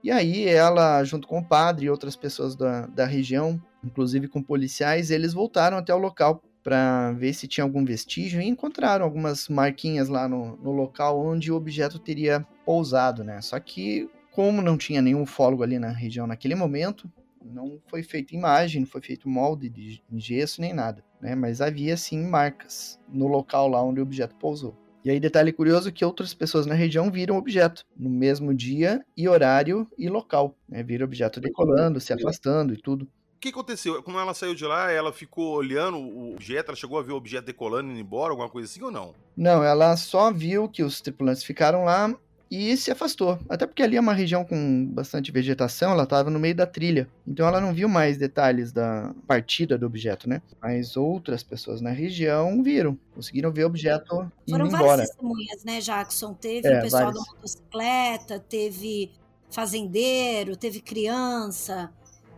E 0.03 0.11
aí 0.11 0.49
ela, 0.49 1.05
junto 1.05 1.29
com 1.29 1.39
o 1.39 1.45
padre 1.45 1.87
e 1.87 1.91
outras 1.91 2.17
pessoas 2.17 2.57
da, 2.57 2.87
da 2.87 3.05
região, 3.05 3.61
inclusive 3.85 4.29
com 4.29 4.43
policiais, 4.43 5.11
eles 5.11 5.33
voltaram 5.33 5.77
até 5.77 5.95
o 5.95 5.99
local 5.99 6.43
para 6.63 7.13
ver 7.13 7.33
se 7.33 7.49
tinha 7.49 7.65
algum 7.65 7.85
vestígio 7.85 8.41
e 8.41 8.47
encontraram 8.47 9.05
algumas 9.05 9.49
marquinhas 9.49 10.09
lá 10.09 10.29
no, 10.29 10.57
no 10.57 10.71
local 10.71 11.19
onde 11.19 11.51
o 11.51 11.57
objeto 11.57 11.99
teria 11.99 12.47
pousado, 12.65 13.25
né? 13.25 13.41
Só 13.41 13.59
que 13.59 14.09
como 14.31 14.63
não 14.63 14.77
tinha 14.77 15.03
nenhum 15.03 15.27
fólogo 15.27 15.63
ali 15.63 15.79
na 15.79 15.91
região 15.91 16.27
naquele 16.27 16.55
momento, 16.55 17.11
não 17.43 17.81
foi 17.89 18.03
feita 18.03 18.35
imagem, 18.35 18.83
não 18.83 18.89
foi 18.89 19.01
feito 19.01 19.29
molde 19.29 19.69
de 19.69 20.03
gesso 20.17 20.61
nem 20.61 20.73
nada, 20.73 21.05
né? 21.21 21.35
Mas 21.35 21.61
havia 21.61 21.97
sim 21.97 22.23
marcas 22.25 23.01
no 23.09 23.27
local 23.27 23.69
lá 23.69 23.83
onde 23.83 24.01
o 24.01 24.03
objeto 24.03 24.35
pousou. 24.37 24.77
E 25.03 25.11
aí, 25.11 25.19
detalhe 25.19 25.51
curioso 25.51 25.91
que 25.91 26.05
outras 26.05 26.35
pessoas 26.35 26.67
na 26.67 26.75
região 26.75 27.11
viram 27.11 27.37
o 27.37 27.39
objeto 27.39 27.87
no 27.97 28.11
mesmo 28.11 28.55
dia 28.55 29.03
e 29.17 29.27
horário 29.27 29.89
e 29.97 30.11
local. 30.11 30.55
Né? 30.69 30.83
Viram 30.83 31.05
o 31.05 31.09
objeto 31.09 31.41
decolando, 31.41 31.99
se 31.99 32.13
afastando 32.13 32.75
e 32.75 32.77
tudo. 32.77 33.09
O 33.41 33.43
que 33.43 33.49
aconteceu? 33.49 34.03
Quando 34.03 34.21
ela 34.21 34.35
saiu 34.35 34.55
de 34.55 34.67
lá, 34.67 34.93
ela 34.93 35.15
ficou 35.15 35.55
olhando 35.57 35.97
o 35.97 36.35
objeto, 36.35 36.69
ela 36.69 36.77
chegou 36.77 36.99
a 36.99 37.03
ver 37.03 37.13
o 37.13 37.17
objeto 37.17 37.47
decolando 37.47 37.89
e 37.89 37.93
indo 37.93 37.99
embora, 38.01 38.33
alguma 38.33 38.51
coisa 38.51 38.69
assim 38.69 38.83
ou 38.83 38.91
não? 38.91 39.15
Não, 39.35 39.65
ela 39.65 39.97
só 39.97 40.31
viu 40.31 40.69
que 40.69 40.83
os 40.83 41.01
tripulantes 41.01 41.43
ficaram 41.43 41.85
lá 41.85 42.15
e 42.51 42.77
se 42.77 42.91
afastou. 42.91 43.39
Até 43.49 43.67
porque 43.67 43.83
ali 43.83 43.97
é 43.97 44.01
uma 44.01 44.13
região 44.13 44.45
com 44.45 44.85
bastante 44.93 45.33
vegetação, 45.33 45.93
ela 45.93 46.03
estava 46.03 46.29
no 46.29 46.39
meio 46.39 46.55
da 46.55 46.67
trilha. 46.67 47.09
Então 47.27 47.49
ela 47.49 47.63
não 47.63 47.73
viu 47.73 47.89
mais 47.89 48.19
detalhes 48.19 48.73
da 48.73 49.15
partida 49.27 49.79
do 49.79 49.87
objeto, 49.87 50.29
né? 50.29 50.43
Mas 50.61 50.95
outras 50.95 51.43
pessoas 51.43 51.81
na 51.81 51.89
região 51.93 52.63
viram, 52.63 52.99
conseguiram 53.15 53.51
ver 53.51 53.65
o 53.65 53.69
objeto 53.69 54.31
Foram 54.51 54.67
indo 54.67 54.71
várias 54.71 54.75
embora. 54.75 55.03
testemunhas, 55.07 55.65
né, 55.65 55.81
Jackson? 55.81 56.35
Teve 56.35 56.69
É, 56.69 56.79
o 56.81 56.83
pessoal 56.83 57.05
várias. 57.05 57.25
da 57.25 57.33
motocicleta, 57.33 58.39
teve 58.39 59.11
fazendeiro, 59.51 60.57
teve 60.57 60.81
criança. 60.83 61.91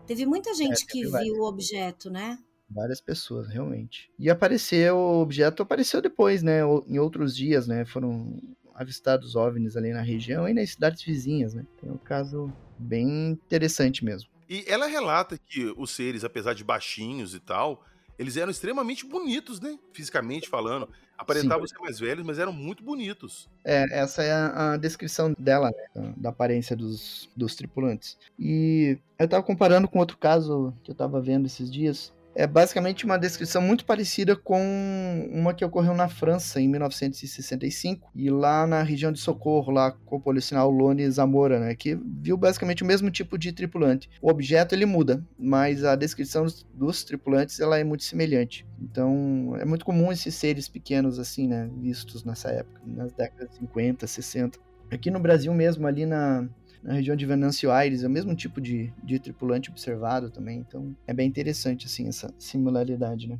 Teve 0.06 0.26
muita 0.26 0.54
gente 0.54 0.86
que 0.86 0.98
É, 0.98 1.02
teve 1.02 1.10
várias. 1.10 1.32
viu 1.32 1.42
o 1.42 1.46
objeto, 1.48 2.10
né? 2.10 2.38
Várias 2.68 3.00
pessoas, 3.00 3.48
realmente. 3.48 4.10
E 4.18 4.30
apareceu, 4.30 4.96
o 4.96 5.20
objeto 5.20 5.62
apareceu 5.62 6.00
depois, 6.00 6.42
né? 6.42 6.60
Em 6.86 6.98
outros 6.98 7.36
dias, 7.36 7.66
né? 7.66 7.84
Foram 7.84 8.40
avistados 8.74 9.36
OVNIs 9.36 9.76
ali 9.76 9.92
na 9.92 10.00
região 10.00 10.48
e 10.48 10.54
nas 10.54 10.70
cidades 10.70 11.02
vizinhas, 11.02 11.52
né? 11.54 11.66
Então 11.76 11.90
é 11.90 11.92
um 11.92 11.98
caso 11.98 12.50
bem 12.78 13.30
interessante 13.30 14.04
mesmo. 14.04 14.30
E 14.48 14.64
ela 14.66 14.86
relata 14.86 15.38
que 15.38 15.72
os 15.76 15.90
seres, 15.90 16.24
apesar 16.24 16.54
de 16.54 16.64
baixinhos 16.64 17.34
e 17.34 17.40
tal, 17.40 17.84
eles 18.18 18.36
eram 18.36 18.50
extremamente 18.50 19.06
bonitos, 19.06 19.60
né? 19.60 19.78
Fisicamente 19.92 20.48
falando. 20.48 20.88
Aparentavam 21.22 21.66
ser 21.66 21.78
mais 21.78 21.98
velhos, 21.98 22.24
mas 22.24 22.38
eram 22.38 22.52
muito 22.52 22.82
bonitos. 22.82 23.48
É, 23.64 23.84
essa 23.90 24.22
é 24.22 24.32
a, 24.32 24.72
a 24.72 24.76
descrição 24.76 25.34
dela, 25.38 25.70
né, 25.70 25.84
da, 25.94 26.12
da 26.16 26.28
aparência 26.30 26.76
dos, 26.76 27.28
dos 27.36 27.54
tripulantes. 27.54 28.18
E 28.38 28.98
eu 29.18 29.28
tava 29.28 29.42
comparando 29.42 29.88
com 29.88 29.98
outro 29.98 30.16
caso 30.18 30.74
que 30.82 30.90
eu 30.90 30.94
tava 30.94 31.20
vendo 31.20 31.46
esses 31.46 31.70
dias. 31.70 32.12
É 32.34 32.46
basicamente 32.46 33.04
uma 33.04 33.18
descrição 33.18 33.60
muito 33.60 33.84
parecida 33.84 34.34
com 34.34 35.28
uma 35.30 35.52
que 35.52 35.64
ocorreu 35.64 35.94
na 35.94 36.08
França 36.08 36.60
em 36.60 36.68
1965 36.68 38.10
e 38.14 38.30
lá 38.30 38.66
na 38.66 38.82
região 38.82 39.12
de 39.12 39.20
Socorro, 39.20 39.70
lá 39.70 39.92
com 39.92 40.16
o 40.16 40.20
policial 40.20 40.70
Lone 40.70 41.08
Zamora, 41.10 41.60
né, 41.60 41.74
que 41.74 41.94
viu 41.94 42.36
basicamente 42.36 42.82
o 42.82 42.86
mesmo 42.86 43.10
tipo 43.10 43.36
de 43.36 43.52
tripulante. 43.52 44.08
O 44.20 44.30
objeto 44.30 44.74
ele 44.74 44.86
muda, 44.86 45.22
mas 45.38 45.84
a 45.84 45.94
descrição 45.94 46.44
dos, 46.44 46.66
dos 46.72 47.04
tripulantes 47.04 47.60
ela 47.60 47.78
é 47.78 47.84
muito 47.84 48.04
semelhante. 48.04 48.66
Então 48.80 49.54
é 49.60 49.64
muito 49.64 49.84
comum 49.84 50.10
esses 50.10 50.34
seres 50.34 50.68
pequenos 50.68 51.18
assim, 51.18 51.46
né, 51.46 51.68
vistos 51.80 52.24
nessa 52.24 52.50
época, 52.50 52.80
nas 52.86 53.12
décadas 53.12 53.50
de 53.50 53.56
50, 53.56 54.06
60. 54.06 54.58
Aqui 54.90 55.10
no 55.10 55.20
Brasil 55.20 55.52
mesmo, 55.54 55.86
ali 55.86 56.04
na, 56.04 56.46
na 56.82 56.94
região 56.94 57.14
de 57.14 57.24
Venâncio 57.24 57.70
Aires, 57.70 58.02
é 58.02 58.06
o 58.06 58.10
mesmo 58.10 58.34
tipo 58.34 58.60
de, 58.60 58.92
de 59.02 59.18
tripulante 59.18 59.70
observado 59.70 60.30
também. 60.30 60.58
Então 60.58 60.94
é 61.06 61.12
bem 61.14 61.28
interessante 61.28 61.86
assim 61.86 62.08
essa 62.08 62.34
similaridade, 62.38 63.28
né? 63.28 63.38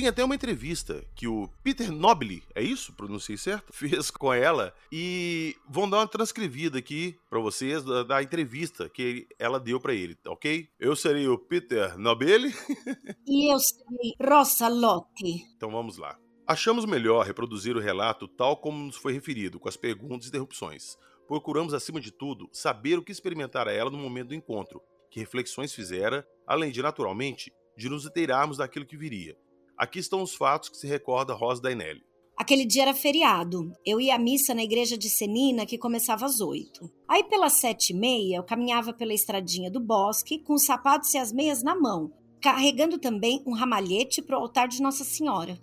Tem 0.00 0.08
até 0.08 0.24
uma 0.24 0.34
entrevista 0.34 1.04
que 1.14 1.28
o 1.28 1.46
Peter 1.62 1.92
Nobile, 1.92 2.42
é 2.54 2.62
isso? 2.62 2.90
Pronunciei 2.94 3.36
certo? 3.36 3.66
Fez 3.70 4.10
com 4.10 4.32
ela. 4.32 4.72
E 4.90 5.54
vão 5.68 5.90
dar 5.90 5.98
uma 5.98 6.06
transcrevida 6.06 6.78
aqui 6.78 7.18
pra 7.28 7.38
vocês 7.38 7.84
da, 7.84 8.02
da 8.02 8.22
entrevista 8.22 8.88
que 8.88 9.28
ela 9.38 9.60
deu 9.60 9.78
pra 9.78 9.92
ele, 9.92 10.14
tá 10.14 10.30
ok? 10.30 10.66
Eu 10.78 10.96
serei 10.96 11.28
o 11.28 11.36
Peter 11.36 11.98
Nobile. 11.98 12.50
E 13.28 13.52
eu 13.52 13.58
sei 13.58 14.14
Rosa 14.26 14.68
Lotti. 14.68 15.44
Então 15.54 15.70
vamos 15.70 15.98
lá. 15.98 16.18
Achamos 16.46 16.86
melhor 16.86 17.26
reproduzir 17.26 17.76
o 17.76 17.80
relato 17.80 18.26
tal 18.26 18.56
como 18.56 18.82
nos 18.82 18.96
foi 18.96 19.12
referido, 19.12 19.60
com 19.60 19.68
as 19.68 19.76
perguntas 19.76 20.24
e 20.24 20.28
interrupções. 20.30 20.96
Procuramos, 21.28 21.74
acima 21.74 22.00
de 22.00 22.10
tudo, 22.10 22.48
saber 22.54 22.98
o 22.98 23.04
que 23.04 23.12
experimentara 23.12 23.70
ela 23.70 23.90
no 23.90 23.98
momento 23.98 24.28
do 24.28 24.34
encontro, 24.34 24.80
que 25.10 25.20
reflexões 25.20 25.74
fizera, 25.74 26.26
além 26.46 26.72
de, 26.72 26.80
naturalmente, 26.80 27.52
de 27.76 27.90
nos 27.90 28.06
inteirarmos 28.06 28.56
daquilo 28.56 28.86
que 28.86 28.96
viria. 28.96 29.36
Aqui 29.80 29.98
estão 29.98 30.20
os 30.22 30.34
fatos 30.34 30.68
que 30.68 30.76
se 30.76 30.86
recorda 30.86 31.32
Rosa 31.32 31.62
Dainelli. 31.62 32.02
Aquele 32.36 32.66
dia 32.66 32.82
era 32.82 32.92
feriado. 32.92 33.72
Eu 33.82 33.98
ia 33.98 34.16
à 34.16 34.18
missa 34.18 34.52
na 34.52 34.62
igreja 34.62 34.94
de 34.98 35.08
Senina, 35.08 35.64
que 35.64 35.78
começava 35.78 36.26
às 36.26 36.38
oito. 36.38 36.90
Aí, 37.08 37.24
pelas 37.24 37.54
sete 37.54 37.94
e 37.94 37.96
meia, 37.96 38.36
eu 38.36 38.44
caminhava 38.44 38.92
pela 38.92 39.14
estradinha 39.14 39.70
do 39.70 39.80
bosque, 39.80 40.38
com 40.40 40.52
os 40.52 40.66
sapatos 40.66 41.14
e 41.14 41.16
as 41.16 41.32
meias 41.32 41.62
na 41.62 41.74
mão, 41.74 42.12
carregando 42.42 42.98
também 42.98 43.42
um 43.46 43.54
ramalhete 43.54 44.20
para 44.20 44.38
o 44.38 44.42
altar 44.42 44.68
de 44.68 44.82
Nossa 44.82 45.02
Senhora. 45.02 45.58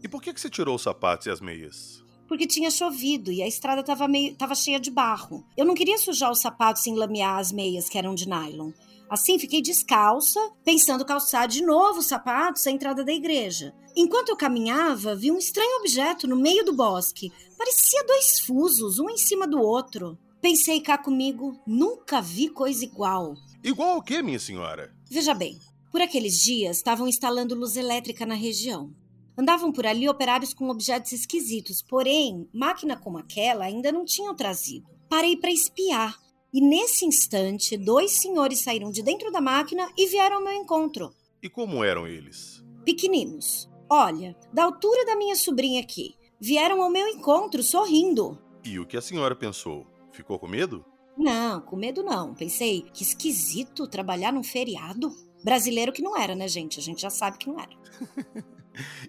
E 0.00 0.06
por 0.06 0.22
que, 0.22 0.32
que 0.32 0.40
você 0.40 0.48
tirou 0.48 0.76
os 0.76 0.82
sapatos 0.82 1.26
e 1.26 1.30
as 1.30 1.40
meias? 1.40 2.00
Porque 2.28 2.46
tinha 2.46 2.70
chovido 2.70 3.32
e 3.32 3.42
a 3.42 3.48
estrada 3.48 3.80
estava 3.80 4.06
meio, 4.06 4.36
tava 4.36 4.54
cheia 4.54 4.78
de 4.78 4.90
barro. 4.92 5.44
Eu 5.56 5.64
não 5.64 5.74
queria 5.74 5.98
sujar 5.98 6.30
os 6.30 6.38
sapatos 6.38 6.86
e 6.86 6.90
enlamear 6.90 7.40
as 7.40 7.50
meias, 7.50 7.88
que 7.88 7.98
eram 7.98 8.14
de 8.14 8.28
nylon. 8.28 8.70
Assim, 9.12 9.38
fiquei 9.38 9.60
descalça, 9.60 10.40
pensando 10.64 11.04
calçar 11.04 11.46
de 11.46 11.62
novo 11.62 11.98
os 11.98 12.06
sapatos 12.06 12.66
à 12.66 12.70
entrada 12.70 13.04
da 13.04 13.12
igreja. 13.12 13.74
Enquanto 13.94 14.30
eu 14.30 14.36
caminhava, 14.38 15.14
vi 15.14 15.30
um 15.30 15.36
estranho 15.36 15.80
objeto 15.80 16.26
no 16.26 16.34
meio 16.34 16.64
do 16.64 16.72
bosque. 16.72 17.30
Parecia 17.58 18.06
dois 18.06 18.40
fusos, 18.40 18.98
um 18.98 19.10
em 19.10 19.18
cima 19.18 19.46
do 19.46 19.60
outro. 19.60 20.18
Pensei 20.40 20.80
cá 20.80 20.96
comigo, 20.96 21.60
nunca 21.66 22.22
vi 22.22 22.48
coisa 22.48 22.82
igual. 22.86 23.34
Igual 23.62 23.90
ao 23.90 24.02
que, 24.02 24.22
minha 24.22 24.38
senhora? 24.38 24.96
Veja 25.10 25.34
bem, 25.34 25.58
por 25.90 26.00
aqueles 26.00 26.42
dias 26.42 26.78
estavam 26.78 27.06
instalando 27.06 27.54
luz 27.54 27.76
elétrica 27.76 28.24
na 28.24 28.34
região. 28.34 28.94
Andavam 29.36 29.70
por 29.70 29.84
ali 29.84 30.08
operários 30.08 30.54
com 30.54 30.70
objetos 30.70 31.12
esquisitos, 31.12 31.82
porém, 31.82 32.48
máquina 32.50 32.96
como 32.96 33.18
aquela 33.18 33.66
ainda 33.66 33.92
não 33.92 34.06
tinham 34.06 34.34
trazido. 34.34 34.88
Parei 35.06 35.36
para 35.36 35.52
espiar. 35.52 36.18
E 36.52 36.60
nesse 36.60 37.06
instante, 37.06 37.76
dois 37.76 38.12
senhores 38.12 38.60
saíram 38.60 38.90
de 38.90 39.02
dentro 39.02 39.32
da 39.32 39.40
máquina 39.40 39.90
e 39.96 40.06
vieram 40.06 40.36
ao 40.36 40.44
meu 40.44 40.52
encontro. 40.52 41.10
E 41.42 41.48
como 41.48 41.82
eram 41.82 42.06
eles? 42.06 42.62
Pequeninos. 42.84 43.70
Olha, 43.88 44.36
da 44.52 44.64
altura 44.64 45.04
da 45.06 45.16
minha 45.16 45.34
sobrinha 45.34 45.80
aqui. 45.80 46.14
Vieram 46.40 46.82
ao 46.82 46.90
meu 46.90 47.08
encontro 47.08 47.62
sorrindo. 47.62 48.38
E 48.64 48.78
o 48.78 48.86
que 48.86 48.96
a 48.96 49.00
senhora 49.00 49.34
pensou? 49.34 49.86
Ficou 50.12 50.38
com 50.38 50.46
medo? 50.46 50.84
Não, 51.16 51.60
com 51.60 51.76
medo 51.76 52.02
não. 52.02 52.34
Pensei, 52.34 52.82
que 52.92 53.02
esquisito 53.02 53.86
trabalhar 53.86 54.32
num 54.32 54.42
feriado. 54.42 55.10
Brasileiro 55.42 55.92
que 55.92 56.02
não 56.02 56.16
era, 56.16 56.34
né, 56.34 56.46
gente? 56.48 56.78
A 56.78 56.82
gente 56.82 57.02
já 57.02 57.10
sabe 57.10 57.38
que 57.38 57.48
não 57.48 57.58
era. 57.58 57.72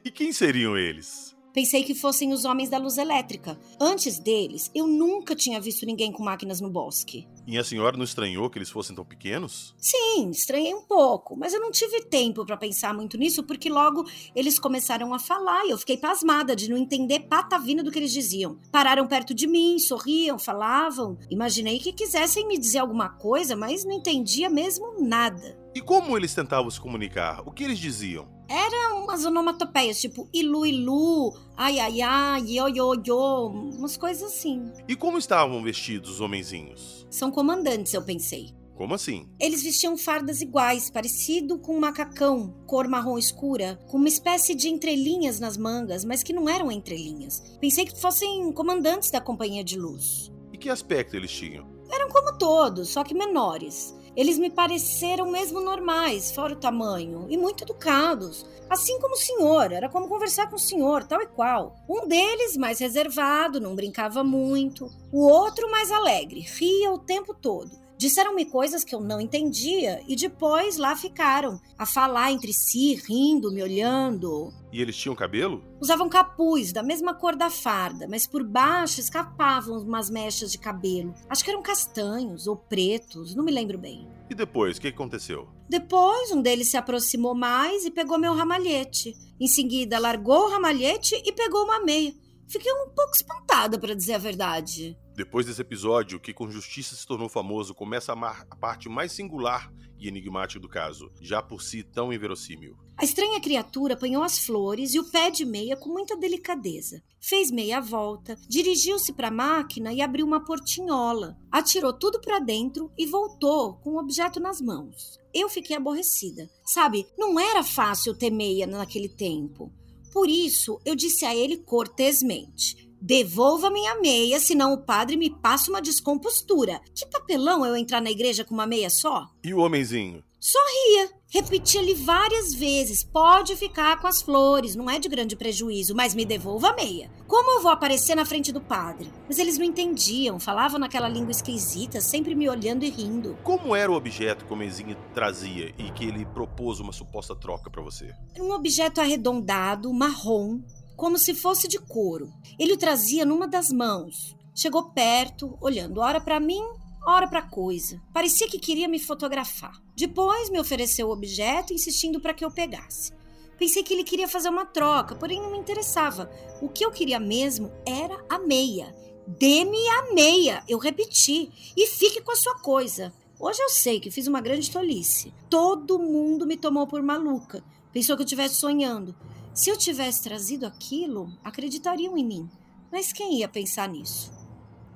E 0.03 0.12
quem 0.12 0.33
seriam 0.33 0.77
eles? 0.77 1.32
Pensei 1.53 1.83
que 1.83 1.93
fossem 1.93 2.33
os 2.33 2.45
homens 2.45 2.67
da 2.67 2.79
luz 2.79 2.98
elétrica. 2.98 3.60
Antes 3.79 4.17
deles, 4.17 4.72
eu 4.74 4.88
nunca 4.88 5.36
tinha 5.36 5.62
visto 5.62 5.86
ninguém 5.86 6.12
com 6.12 6.24
máquinas 6.24 6.60
no 6.60 6.67
bosque. 6.67 7.27
E 7.45 7.60
a 7.60 7.63
senhora 7.63 7.95
não 7.95 8.03
estranhou 8.03 8.50
que 8.50 8.57
eles 8.57 8.72
fossem 8.72 8.95
tão 8.95 9.05
pequenos? 9.05 9.75
Sim, 9.77 10.31
estranhei 10.31 10.74
um 10.74 10.81
pouco, 10.81 11.36
mas 11.38 11.53
eu 11.53 11.60
não 11.60 11.69
tive 11.69 12.05
tempo 12.05 12.43
para 12.43 12.57
pensar 12.57 12.91
muito 12.93 13.17
nisso 13.17 13.43
porque 13.43 13.69
logo 13.69 14.03
eles 14.36 14.57
começaram 14.57 15.13
a 15.13 15.19
falar 15.19 15.63
e 15.65 15.69
eu 15.69 15.77
fiquei 15.77 15.95
pasmada 15.95 16.55
de 16.55 16.69
não 16.69 16.77
entender 16.77 17.27
patavina 17.27 17.83
do 17.83 17.91
que 17.91 18.00
eles 18.00 18.12
diziam. 18.13 18.57
Pararam 18.72 19.05
perto 19.05 19.31
de 19.31 19.45
mim, 19.45 19.77
sorriam, 19.77 20.39
falavam. 20.39 21.19
Imaginei 21.29 21.77
que 21.77 21.93
quisessem 21.93 22.48
me 22.48 22.57
dizer 22.57 22.79
alguma 22.79 23.10
coisa, 23.10 23.55
mas 23.55 23.86
não 23.86 23.91
entendia 23.91 24.50
mesmo 24.50 24.95
nada. 25.00 25.62
E 25.75 25.81
como 25.81 26.17
eles 26.17 26.33
tentavam 26.33 26.72
se 26.72 26.79
comunicar? 26.79 27.41
O 27.45 27.51
que 27.51 27.63
eles 27.63 27.77
diziam? 27.77 28.27
Era 28.47 28.95
uma 28.95 29.13
umas 29.13 29.25
onomatopeias, 29.25 30.01
tipo 30.01 30.27
ilu 30.33 30.65
ilu, 30.65 31.38
ai 31.55 31.79
ai 31.79 32.01
ai, 32.01 32.41
yo 32.41 32.67
yo 32.67 32.95
yo, 33.05 33.47
umas 33.47 33.95
coisas 33.95 34.23
assim. 34.23 34.71
E 34.88 34.95
como 34.95 35.19
estavam 35.19 35.62
vestidos 35.62 36.09
os 36.09 36.21
homenzinhos? 36.21 37.05
São 37.12 37.29
comandantes, 37.29 37.93
eu 37.93 38.01
pensei. 38.03 38.55
Como 38.75 38.95
assim? 38.95 39.29
Eles 39.39 39.62
vestiam 39.62 39.95
fardas 39.95 40.41
iguais, 40.41 40.89
parecido 40.89 41.59
com 41.59 41.75
um 41.75 41.79
macacão, 41.79 42.55
cor 42.65 42.88
marrom 42.88 43.19
escura, 43.19 43.79
com 43.88 43.97
uma 43.97 44.07
espécie 44.07 44.55
de 44.55 44.67
entrelinhas 44.67 45.39
nas 45.39 45.57
mangas, 45.57 46.03
mas 46.03 46.23
que 46.23 46.33
não 46.33 46.50
eram 46.50 46.71
entrelinhas. 46.71 47.39
Pensei 47.62 47.85
que 47.85 48.01
fossem 48.01 48.51
comandantes 48.51 49.12
da 49.12 49.21
companhia 49.21 49.63
de 49.63 49.77
luz. 49.77 50.31
E 50.51 50.57
que 50.57 50.69
aspecto 50.69 51.15
eles 51.15 51.31
tinham? 51.31 51.67
Eram 51.91 52.09
como 52.09 52.35
todos, 52.35 52.89
só 52.89 53.03
que 53.03 53.13
menores. 53.13 53.93
Eles 54.15 54.38
me 54.38 54.50
pareceram 54.50 55.32
mesmo 55.32 55.60
normais, 55.60 56.32
fora 56.32 56.53
o 56.53 56.60
tamanho, 56.60 57.25
e 57.29 57.38
muito 57.38 57.63
educados. 57.63 58.46
Assim 58.70 59.00
como 59.00 59.15
o 59.15 59.17
senhor, 59.17 59.72
era 59.72 59.89
como 59.89 60.08
conversar 60.08 60.50
com 60.50 60.55
o 60.55 60.60
senhor, 60.60 61.03
tal 61.03 61.22
e 61.22 61.27
qual. 61.27 61.75
Um 61.89 62.08
deles 62.08 62.55
mais 62.55 62.79
reservado, 62.79 63.60
não 63.60 63.75
brincava 63.75 64.24
muito. 64.24 64.89
O 65.12 65.27
outro 65.27 65.70
mais 65.70 65.91
alegre, 65.91 66.41
ria 66.41 66.91
o 66.91 67.00
tempo 67.00 67.34
todo. 67.34 67.82
Disseram-me 68.03 68.43
coisas 68.43 68.83
que 68.83 68.93
eu 68.93 69.00
não 69.00 69.22
entendia 69.22 70.03
e 70.05 70.13
depois 70.17 70.75
lá 70.75 70.93
ficaram, 70.93 71.57
a 71.77 71.86
falar 71.86 72.33
entre 72.33 72.51
si, 72.51 72.95
rindo, 72.95 73.50
me 73.50 73.63
olhando. 73.63 74.51
E 74.74 74.81
eles 74.81 74.98
tinham 74.98 75.15
cabelo? 75.15 75.63
Usavam 75.79 76.10
capuz 76.10 76.74
da 76.74 76.83
mesma 76.83 77.13
cor 77.13 77.33
da 77.33 77.50
farda, 77.50 78.05
mas 78.10 78.27
por 78.27 78.43
baixo 78.43 79.00
escapavam 79.00 79.79
umas 79.79 80.10
mechas 80.10 80.51
de 80.51 80.57
cabelo. 80.57 81.13
Acho 81.29 81.45
que 81.45 81.50
eram 81.50 81.62
castanhos 81.62 82.45
ou 82.45 82.57
pretos, 82.57 83.36
não 83.36 83.45
me 83.45 83.53
lembro 83.53 83.77
bem. 83.77 84.05
E 84.29 84.36
depois, 84.36 84.75
o 84.75 84.81
que 84.81 84.89
aconteceu? 84.89 85.48
Depois, 85.69 86.29
um 86.33 86.41
deles 86.41 86.67
se 86.67 86.75
aproximou 86.75 87.33
mais 87.33 87.86
e 87.86 87.89
pegou 87.89 88.17
meu 88.17 88.33
ramalhete. 88.33 89.15
Em 89.39 89.48
seguida, 89.48 89.98
largou 89.98 90.48
o 90.48 90.50
ramalhete 90.50 91.15
e 91.25 91.31
pegou 91.31 91.63
uma 91.63 91.79
meia. 91.79 92.13
Fiquei 92.50 92.72
um 92.74 92.89
pouco 92.89 93.15
espantada, 93.15 93.79
para 93.79 93.95
dizer 93.95 94.15
a 94.15 94.17
verdade. 94.17 94.98
Depois 95.15 95.46
desse 95.46 95.62
episódio, 95.62 96.20
que 96.20 96.34
com 96.34 96.50
justiça 96.50 96.96
se 96.96 97.05
tornou 97.05 97.29
famoso, 97.29 97.75
começa 97.75 98.13
a, 98.13 98.46
a, 98.50 98.55
parte 98.55 98.89
mais 98.89 99.12
singular 99.12 99.72
e 100.00 100.08
enigmática 100.08 100.60
do 100.60 100.67
caso, 100.67 101.12
já 101.22 101.39
por 101.39 101.62
si 101.62 101.84
tão 101.84 102.12
inverossímil. 102.12 102.75
A 102.98 103.05
estranha 103.05 103.39
criatura 103.39 103.93
apanhou 103.93 104.24
as 104.24 104.39
flores 104.39 104.96
e 104.96 105.00
o 105.00 105.10
pé 105.12 105.29
de 105.29 105.46
meia 105.46 105.77
com 105.77 105.89
muita 105.89 106.17
delicadeza. 106.17 107.03
Fez 107.20 107.51
meia 107.51 107.79
volta, 107.79 108.36
dirigiu-se 108.50 109.13
para 109.13 109.27
a 109.27 109.32
máquina 109.32 109.93
e 109.93 110.01
abriu 110.01 110.25
uma 110.25 110.43
portinhola. 110.43 111.38
Atirou 111.51 111.93
tudo 111.93 112.20
para 112.20 112.39
dentro 112.39 112.91
e 112.98 113.05
voltou 113.05 113.75
com 113.75 113.91
o 113.91 114.00
objeto 114.00 114.39
nas 114.39 114.60
mãos. 114.60 115.20
Eu 115.32 115.48
fiquei 115.48 115.75
aborrecida. 115.75 116.50
Sabe, 116.65 117.08
não 117.17 117.39
era 117.39 117.63
fácil 117.63 118.15
ter 118.15 118.32
meia 118.32 118.65
naquele 118.65 119.10
tempo. 119.10 119.72
Por 120.12 120.29
isso, 120.29 120.79
eu 120.86 120.96
disse 120.96 121.25
a 121.25 121.36
ele 121.36 121.58
cortesmente: 121.58 122.82
Devolva 123.05 123.69
minha 123.69 124.00
meia, 124.00 124.39
senão 124.39 124.72
o 124.72 124.77
padre 124.77 125.17
me 125.17 125.29
passa 125.29 125.69
uma 125.69 125.81
descompostura. 125.81 126.79
Que 126.95 127.05
papelão 127.05 127.65
eu 127.65 127.75
entrar 127.75 128.00
na 128.00 128.10
igreja 128.10 128.45
com 128.45 128.53
uma 128.53 128.65
meia 128.65 128.89
só? 128.89 129.27
E 129.43 129.53
o 129.53 129.60
homenzinho? 129.60 130.24
Sorria. 130.39 131.10
Repetia-lhe 131.27 131.95
várias 131.95 132.53
vezes: 132.53 133.03
pode 133.03 133.57
ficar 133.57 134.00
com 134.00 134.07
as 134.07 134.22
flores, 134.22 134.74
não 134.74 134.89
é 134.89 135.00
de 135.00 135.10
grande 135.10 135.36
prejuízo, 135.36 135.93
mas 135.93 136.15
me 136.15 136.24
devolva 136.24 136.69
a 136.69 136.75
meia. 136.75 137.12
Como 137.27 137.57
eu 137.57 137.62
vou 137.62 137.74
aparecer 137.74 138.15
na 138.15 138.24
frente 138.24 138.54
do 138.54 138.62
padre? 138.62 139.12
Mas 139.27 139.38
eles 139.38 139.58
não 139.58 139.65
entendiam, 139.65 140.39
falavam 140.39 140.80
naquela 140.80 141.10
língua 141.10 141.32
esquisita, 141.32 141.99
sempre 141.99 142.34
me 142.34 142.47
olhando 142.47 142.86
e 142.86 142.89
rindo. 142.89 143.38
Como 143.43 143.75
era 143.75 143.91
o 143.91 143.95
objeto 143.95 144.45
que 144.45 144.51
o 144.51 144.56
homenzinho 144.56 144.95
trazia 145.13 145.73
e 145.77 145.91
que 145.91 146.06
ele 146.06 146.25
propôs 146.25 146.80
uma 146.80 146.93
suposta 146.93 147.36
troca 147.36 147.69
para 147.69 147.82
você? 147.82 148.15
Um 148.39 148.51
objeto 148.54 149.01
arredondado, 149.01 149.91
marrom, 149.91 150.62
como 150.95 151.17
se 151.17 151.34
fosse 151.34 151.67
de 151.67 151.79
couro. 151.79 152.32
Ele 152.58 152.73
o 152.73 152.77
trazia 152.77 153.25
numa 153.25 153.47
das 153.47 153.71
mãos. 153.71 154.36
Chegou 154.56 154.91
perto, 154.91 155.58
olhando 155.60 155.99
ora 155.99 156.21
para 156.21 156.39
mim, 156.39 156.63
ora 157.06 157.27
para 157.27 157.41
coisa. 157.41 158.01
Parecia 158.13 158.47
que 158.47 158.60
queria 158.60 158.88
me 158.88 158.99
fotografar. 158.99 159.82
Depois 159.95 160.49
me 160.49 160.60
ofereceu 160.60 161.08
o 161.08 161.12
objeto, 161.12 161.73
insistindo 161.73 162.19
para 162.19 162.34
que 162.34 162.45
eu 162.45 162.51
pegasse. 162.51 163.12
Pensei 163.58 163.84
que 163.84 163.93
ele 163.93 164.03
queria 164.03 164.27
fazer 164.27 164.49
uma 164.49 164.65
troca, 164.65 165.15
porém 165.15 165.41
não 165.41 165.51
me 165.51 165.58
interessava. 165.58 166.29
O 166.62 166.69
que 166.69 166.84
eu 166.84 166.91
queria 166.91 167.19
mesmo 167.19 167.71
era 167.86 168.23
a 168.29 168.39
meia. 168.39 168.93
Dê-me 169.25 169.88
a 169.89 170.13
meia, 170.13 170.63
eu 170.67 170.77
repeti, 170.77 171.49
e 171.77 171.88
fique 171.88 172.21
com 172.21 172.32
a 172.32 172.36
sua 172.36 172.60
coisa. 172.60 173.13
Hoje 173.39 173.62
eu 173.62 173.69
sei 173.69 173.99
que 173.99 174.12
fiz 174.12 174.27
uma 174.27 174.41
grande 174.41 174.69
tolice. 174.69 175.34
Todo 175.49 175.99
mundo 175.99 176.45
me 176.45 176.58
tomou 176.58 176.88
por 176.88 177.01
maluca. 177.01 177.63
Pensou 177.91 178.15
que 178.15 178.21
eu 178.21 178.25
estivesse 178.25 178.56
sonhando. 178.56 179.15
Se 179.53 179.69
eu 179.69 179.77
tivesse 179.77 180.23
trazido 180.23 180.65
aquilo, 180.65 181.31
acreditariam 181.43 182.17
em 182.17 182.25
mim. 182.25 182.49
Mas 182.91 183.13
quem 183.13 183.39
ia 183.39 183.47
pensar 183.47 183.87
nisso? 183.87 184.31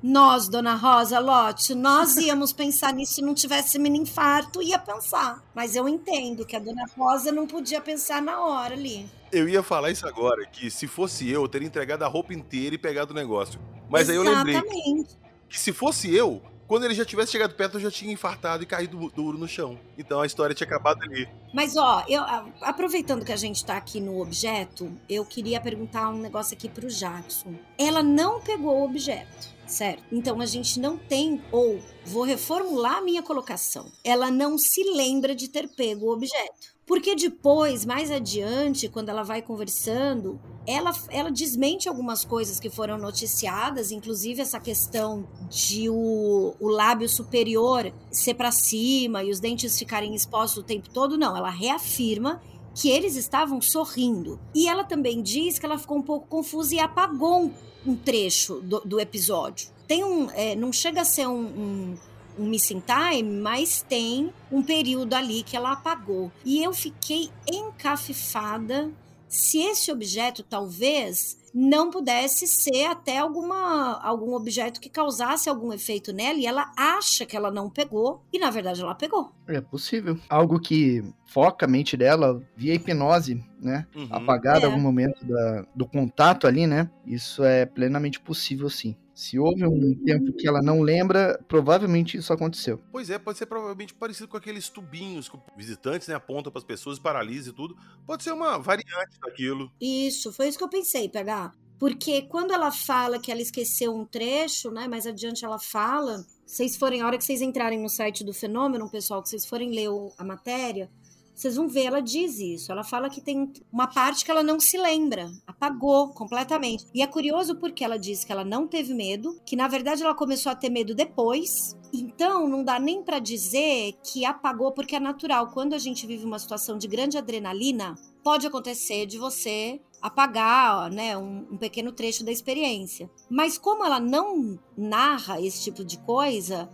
Nós, 0.01 0.49
dona 0.49 0.73
Rosa 0.73 1.19
Lotte, 1.19 1.75
nós 1.75 2.15
íamos 2.17 2.51
pensar 2.51 2.91
nisso 2.91 3.15
se 3.15 3.21
não 3.21 3.35
tivesse 3.35 3.77
mini 3.77 3.99
infarto, 3.99 4.61
ia 4.61 4.79
pensar. 4.79 5.43
Mas 5.53 5.75
eu 5.75 5.87
entendo 5.87 6.43
que 6.43 6.55
a 6.55 6.59
dona 6.59 6.85
Rosa 6.97 7.31
não 7.31 7.45
podia 7.45 7.79
pensar 7.79 8.19
na 8.19 8.43
hora 8.43 8.73
ali. 8.73 9.07
Eu 9.31 9.47
ia 9.47 9.61
falar 9.61 9.91
isso 9.91 10.07
agora, 10.07 10.43
que 10.47 10.71
se 10.71 10.87
fosse 10.87 11.29
eu, 11.29 11.43
eu 11.43 11.47
teria 11.47 11.67
entregado 11.67 12.01
a 12.01 12.07
roupa 12.07 12.33
inteira 12.33 12.73
e 12.73 12.79
pegado 12.79 13.11
o 13.11 13.15
negócio. 13.15 13.59
Mas 13.87 14.09
Exatamente. 14.09 14.49
aí 14.49 14.55
eu 14.55 14.63
lembrei 14.63 15.05
que 15.47 15.59
se 15.59 15.71
fosse 15.71 16.13
eu, 16.13 16.41
quando 16.67 16.83
ele 16.83 16.93
já 16.93 17.05
tivesse 17.05 17.31
chegado 17.31 17.55
perto, 17.55 17.77
eu 17.77 17.81
já 17.81 17.91
tinha 17.91 18.11
infartado 18.11 18.61
e 18.61 18.65
caído 18.65 19.11
duro 19.15 19.37
no 19.37 19.47
chão. 19.47 19.79
Então 19.97 20.19
a 20.19 20.25
história 20.25 20.53
tinha 20.53 20.67
acabado 20.67 21.01
ali. 21.03 21.27
Mas, 21.53 21.77
ó, 21.77 22.03
eu, 22.07 22.21
aproveitando 22.61 23.23
que 23.23 23.31
a 23.31 23.37
gente 23.37 23.65
tá 23.65 23.77
aqui 23.77 23.99
no 23.99 24.21
objeto, 24.21 24.91
eu 25.09 25.25
queria 25.25 25.61
perguntar 25.61 26.09
um 26.09 26.19
negócio 26.19 26.55
aqui 26.55 26.67
pro 26.67 26.87
Jackson. 26.87 27.55
Ela 27.77 28.03
não 28.03 28.41
pegou 28.41 28.79
o 28.79 28.83
objeto, 28.83 29.47
certo? 29.65 30.03
Então 30.11 30.41
a 30.41 30.45
gente 30.45 30.79
não 30.79 30.97
tem, 30.97 31.41
ou 31.51 31.79
vou 32.05 32.23
reformular 32.23 32.97
a 32.97 33.01
minha 33.01 33.23
colocação. 33.23 33.89
Ela 34.03 34.29
não 34.29 34.57
se 34.57 34.83
lembra 34.83 35.33
de 35.33 35.47
ter 35.47 35.69
pego 35.69 36.07
o 36.07 36.13
objeto. 36.13 36.76
Porque 36.87 37.15
depois, 37.15 37.83
mais 37.85 38.09
adiante, 38.09 38.87
quando 38.87 39.09
ela 39.09 39.21
vai 39.21 39.41
conversando, 39.41 40.39
ela, 40.65 40.91
ela 41.09 41.29
desmente 41.29 41.89
algumas 41.89 42.23
coisas 42.23 42.61
que 42.61 42.69
foram 42.69 42.97
noticiadas, 42.97 43.91
inclusive 43.91 44.41
essa 44.41 44.57
questão 44.57 45.27
de 45.49 45.89
o, 45.89 46.55
o 46.57 46.67
lábio 46.69 47.09
superior 47.09 47.91
ser 48.09 48.35
para 48.35 48.53
cima 48.53 49.21
e 49.21 49.29
os 49.29 49.41
dentes 49.41 49.77
ficarem 49.77 50.15
expostos 50.15 50.63
o 50.63 50.65
tempo 50.65 50.89
todo. 50.89 51.17
Não, 51.17 51.35
ela 51.35 51.49
reafirma 51.49 52.41
que 52.73 52.89
eles 52.89 53.17
estavam 53.17 53.59
sorrindo. 53.61 54.39
E 54.55 54.69
ela 54.69 54.85
também 54.85 55.21
diz 55.21 55.59
que 55.59 55.65
ela 55.65 55.77
ficou 55.77 55.97
um 55.97 56.01
pouco 56.01 56.27
confusa 56.27 56.73
e 56.73 56.79
apagou 56.79 57.51
um, 57.85 57.95
trecho 57.95 58.61
do, 58.61 58.79
do, 58.79 58.99
episódio. 58.99 59.69
Tem 59.87 60.05
um. 60.05 60.29
É, 60.31 60.55
não 60.55 60.71
chega 60.71 61.01
a 61.01 61.05
ser 61.05 61.27
um, 61.27 61.41
um 61.41 61.97
um 62.37 62.45
missing 62.45 62.81
time, 62.81 63.39
mas 63.39 63.81
tem 63.87 64.31
um 64.51 64.63
período 64.63 65.13
ali 65.13 65.43
que 65.43 65.55
ela 65.55 65.73
apagou. 65.73 66.31
E 66.45 66.63
eu 66.63 66.73
fiquei 66.73 67.29
encafifada 67.47 68.91
se 69.27 69.59
esse 69.59 69.91
objeto 69.91 70.43
talvez 70.43 71.37
não 71.53 71.89
pudesse 71.89 72.45
ser 72.45 72.85
até 72.85 73.17
alguma, 73.17 73.99
algum 74.01 74.33
objeto 74.33 74.79
que 74.79 74.89
causasse 74.89 75.49
algum 75.49 75.73
efeito 75.73 76.13
nela 76.13 76.37
e 76.37 76.45
ela 76.45 76.71
acha 76.77 77.25
que 77.25 77.35
ela 77.35 77.49
não 77.49 77.69
pegou 77.69 78.21
e 78.31 78.37
na 78.37 78.51
verdade 78.51 78.81
ela 78.81 78.93
pegou. 78.93 79.31
É 79.47 79.59
possível. 79.59 80.19
Algo 80.29 80.59
que 80.59 81.03
foca 81.25 81.65
a 81.65 81.69
mente 81.69 81.97
dela 81.97 82.41
via 82.55 82.75
hipnose, 82.75 83.43
né? 83.59 83.87
Uhum. 83.95 84.07
Apagar 84.11 84.61
é. 84.61 84.65
algum 84.65 84.79
momento 84.79 85.25
da, 85.25 85.65
do 85.73 85.87
contato 85.87 86.45
ali, 86.45 86.67
né? 86.67 86.89
Isso 87.05 87.43
é 87.43 87.65
plenamente 87.65 88.19
possível 88.19 88.69
sim. 88.69 88.95
Se 89.17 89.39
houve 89.39 89.65
um 89.65 89.95
tempo 90.05 90.31
que 90.31 90.47
ela 90.47 90.61
não 90.61 90.79
lembra, 90.79 91.43
provavelmente 91.47 92.15
isso 92.15 92.31
aconteceu. 92.31 92.79
Pois 92.91 93.09
é, 93.09 93.17
pode 93.17 93.39
ser 93.39 93.47
provavelmente 93.47 93.91
parecido 93.91 94.27
com 94.27 94.37
aqueles 94.37 94.69
tubinhos 94.69 95.27
que 95.27 95.35
visitantes 95.57 96.07
né, 96.07 96.13
apontam 96.13 96.51
para 96.51 96.59
as 96.59 96.63
pessoas 96.63 96.99
e 96.99 97.01
paralisa 97.01 97.49
e 97.49 97.53
tudo. 97.53 97.75
Pode 98.05 98.23
ser 98.23 98.31
uma 98.31 98.59
variante 98.59 99.19
daquilo. 99.19 99.71
Isso, 99.81 100.31
foi 100.31 100.47
isso 100.47 100.59
que 100.59 100.63
eu 100.63 100.69
pensei, 100.69 101.09
pegar. 101.09 101.51
Porque 101.79 102.21
quando 102.21 102.51
ela 102.51 102.71
fala 102.71 103.17
que 103.17 103.31
ela 103.31 103.41
esqueceu 103.41 103.91
um 103.95 104.05
trecho, 104.05 104.69
né? 104.69 104.87
Mais 104.87 105.07
adiante 105.07 105.43
ela 105.43 105.57
fala. 105.57 106.23
Vocês 106.45 106.75
forem, 106.75 107.01
a 107.01 107.07
hora 107.07 107.17
que 107.17 107.25
vocês 107.25 107.41
entrarem 107.41 107.81
no 107.81 107.89
site 107.89 108.23
do 108.23 108.35
fenômeno, 108.35 108.87
pessoal, 108.87 109.23
que 109.23 109.29
vocês 109.29 109.47
forem 109.47 109.71
ler 109.71 109.89
a 110.19 110.23
matéria, 110.23 110.91
vocês 111.37 111.55
vão 111.55 111.67
ver, 111.67 111.85
ela 111.85 112.01
diz 112.01 112.39
isso. 112.39 112.71
Ela 112.71 112.83
fala 112.83 113.11
que 113.11 113.21
tem 113.21 113.53
uma 113.71 113.85
parte 113.85 114.25
que 114.25 114.31
ela 114.31 114.41
não 114.41 114.59
se 114.59 114.75
lembra, 114.75 115.31
apagou 115.45 116.09
completamente. 116.09 116.87
E 116.95 117.03
é 117.03 117.05
curioso 117.05 117.55
porque 117.57 117.83
ela 117.83 117.99
diz 117.99 118.23
que 118.23 118.31
ela 118.31 118.43
não 118.43 118.67
teve 118.67 118.91
medo, 118.91 119.39
que 119.45 119.55
na 119.55 119.67
verdade 119.67 120.01
ela 120.01 120.15
começou 120.15 120.51
a 120.51 120.55
ter 120.55 120.71
medo 120.71 120.95
depois. 120.95 121.77
Então, 121.93 122.47
não 122.47 122.63
dá 122.63 122.79
nem 122.79 123.03
para 123.03 123.19
dizer 123.19 123.93
que 124.03 124.25
apagou 124.25 124.71
porque 124.71 124.95
é 124.95 124.99
natural. 124.99 125.51
Quando 125.51 125.75
a 125.75 125.77
gente 125.77 126.07
vive 126.07 126.25
uma 126.25 126.39
situação 126.39 126.75
de 126.75 126.87
grande 126.87 127.19
adrenalina, 127.19 127.93
pode 128.23 128.47
acontecer 128.47 129.05
de 129.05 129.19
você 129.19 129.79
apagar 130.01 130.91
né, 130.91 131.15
um, 131.15 131.45
um, 131.51 131.57
pequeno 131.57 131.91
trecho 131.91 132.25
da 132.25 132.31
experiência. 132.31 133.09
Mas 133.29 133.59
como 133.59 133.85
ela 133.85 133.99
não 133.99 134.59
narra 134.75 135.39
esse 135.39 135.63
tipo 135.63 135.85
de 135.85 135.99
coisa, 135.99 136.67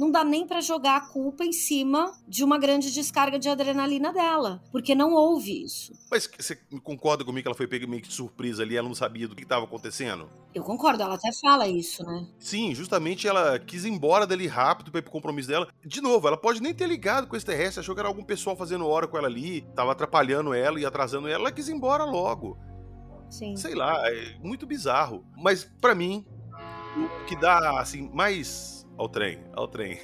não 0.00 0.10
dá 0.10 0.24
nem 0.24 0.46
para 0.46 0.62
jogar 0.62 0.96
a 0.96 1.00
culpa 1.02 1.44
em 1.44 1.52
cima 1.52 2.14
de 2.26 2.42
uma 2.42 2.58
grande 2.58 2.90
descarga 2.90 3.38
de 3.38 3.50
adrenalina 3.50 4.10
dela, 4.14 4.62
porque 4.72 4.94
não 4.94 5.12
houve 5.12 5.62
isso. 5.62 5.92
Mas 6.10 6.26
você 6.26 6.56
concorda 6.82 7.22
comigo 7.22 7.42
que 7.42 7.48
ela 7.48 7.56
foi 7.56 7.66
pega 7.66 7.86
meio 7.86 8.00
que 8.00 8.08
de 8.08 8.14
surpresa 8.14 8.62
ali, 8.62 8.78
ela 8.78 8.88
não 8.88 8.94
sabia 8.94 9.28
do 9.28 9.36
que 9.36 9.42
estava 9.42 9.66
acontecendo? 9.66 10.30
Eu 10.54 10.64
concordo, 10.64 11.02
ela 11.02 11.16
até 11.16 11.30
fala 11.32 11.68
isso, 11.68 12.02
né? 12.02 12.26
Sim, 12.38 12.74
justamente 12.74 13.28
ela 13.28 13.58
quis 13.58 13.84
ir 13.84 13.90
embora 13.90 14.26
dali 14.26 14.46
rápido 14.46 14.90
para 14.90 15.00
ir 15.00 15.02
pro 15.02 15.12
compromisso 15.12 15.48
dela. 15.48 15.68
De 15.84 16.00
novo, 16.00 16.26
ela 16.26 16.36
pode 16.38 16.62
nem 16.62 16.72
ter 16.72 16.86
ligado 16.86 17.26
com 17.26 17.36
esse 17.36 17.44
terrestre, 17.44 17.80
achou 17.80 17.94
que 17.94 18.00
era 18.00 18.08
algum 18.08 18.24
pessoal 18.24 18.56
fazendo 18.56 18.86
hora 18.86 19.06
com 19.06 19.18
ela 19.18 19.28
ali, 19.28 19.60
tava 19.76 19.92
atrapalhando 19.92 20.54
ela 20.54 20.80
e 20.80 20.86
atrasando 20.86 21.28
ela, 21.28 21.42
ela 21.42 21.52
quis 21.52 21.68
ir 21.68 21.74
embora 21.74 22.04
logo. 22.04 22.58
Sim. 23.28 23.54
Sei 23.54 23.74
lá, 23.74 24.00
é 24.10 24.38
muito 24.42 24.66
bizarro. 24.66 25.24
Mas 25.36 25.62
para 25.62 25.94
mim, 25.94 26.24
o 26.96 27.26
que 27.26 27.36
dá 27.36 27.78
assim 27.78 28.10
mais 28.12 28.79
ao 29.00 29.08
trem, 29.08 29.38
ao 29.54 29.66
trem. 29.66 29.98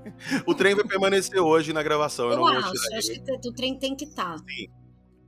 o 0.46 0.54
trem 0.54 0.74
vai 0.74 0.84
permanecer 0.84 1.40
hoje 1.40 1.72
na 1.72 1.82
gravação. 1.82 2.26
Eu, 2.26 2.32
Eu, 2.32 2.36
não 2.36 2.44
vou 2.44 2.58
acho, 2.58 2.72
tirar 2.72 2.98
acho 2.98 3.10
ele. 3.10 3.20
que 3.20 3.48
o 3.48 3.52
trem 3.52 3.78
tem 3.78 3.96
que 3.96 4.04
estar. 4.04 4.36
Sim. 4.40 4.68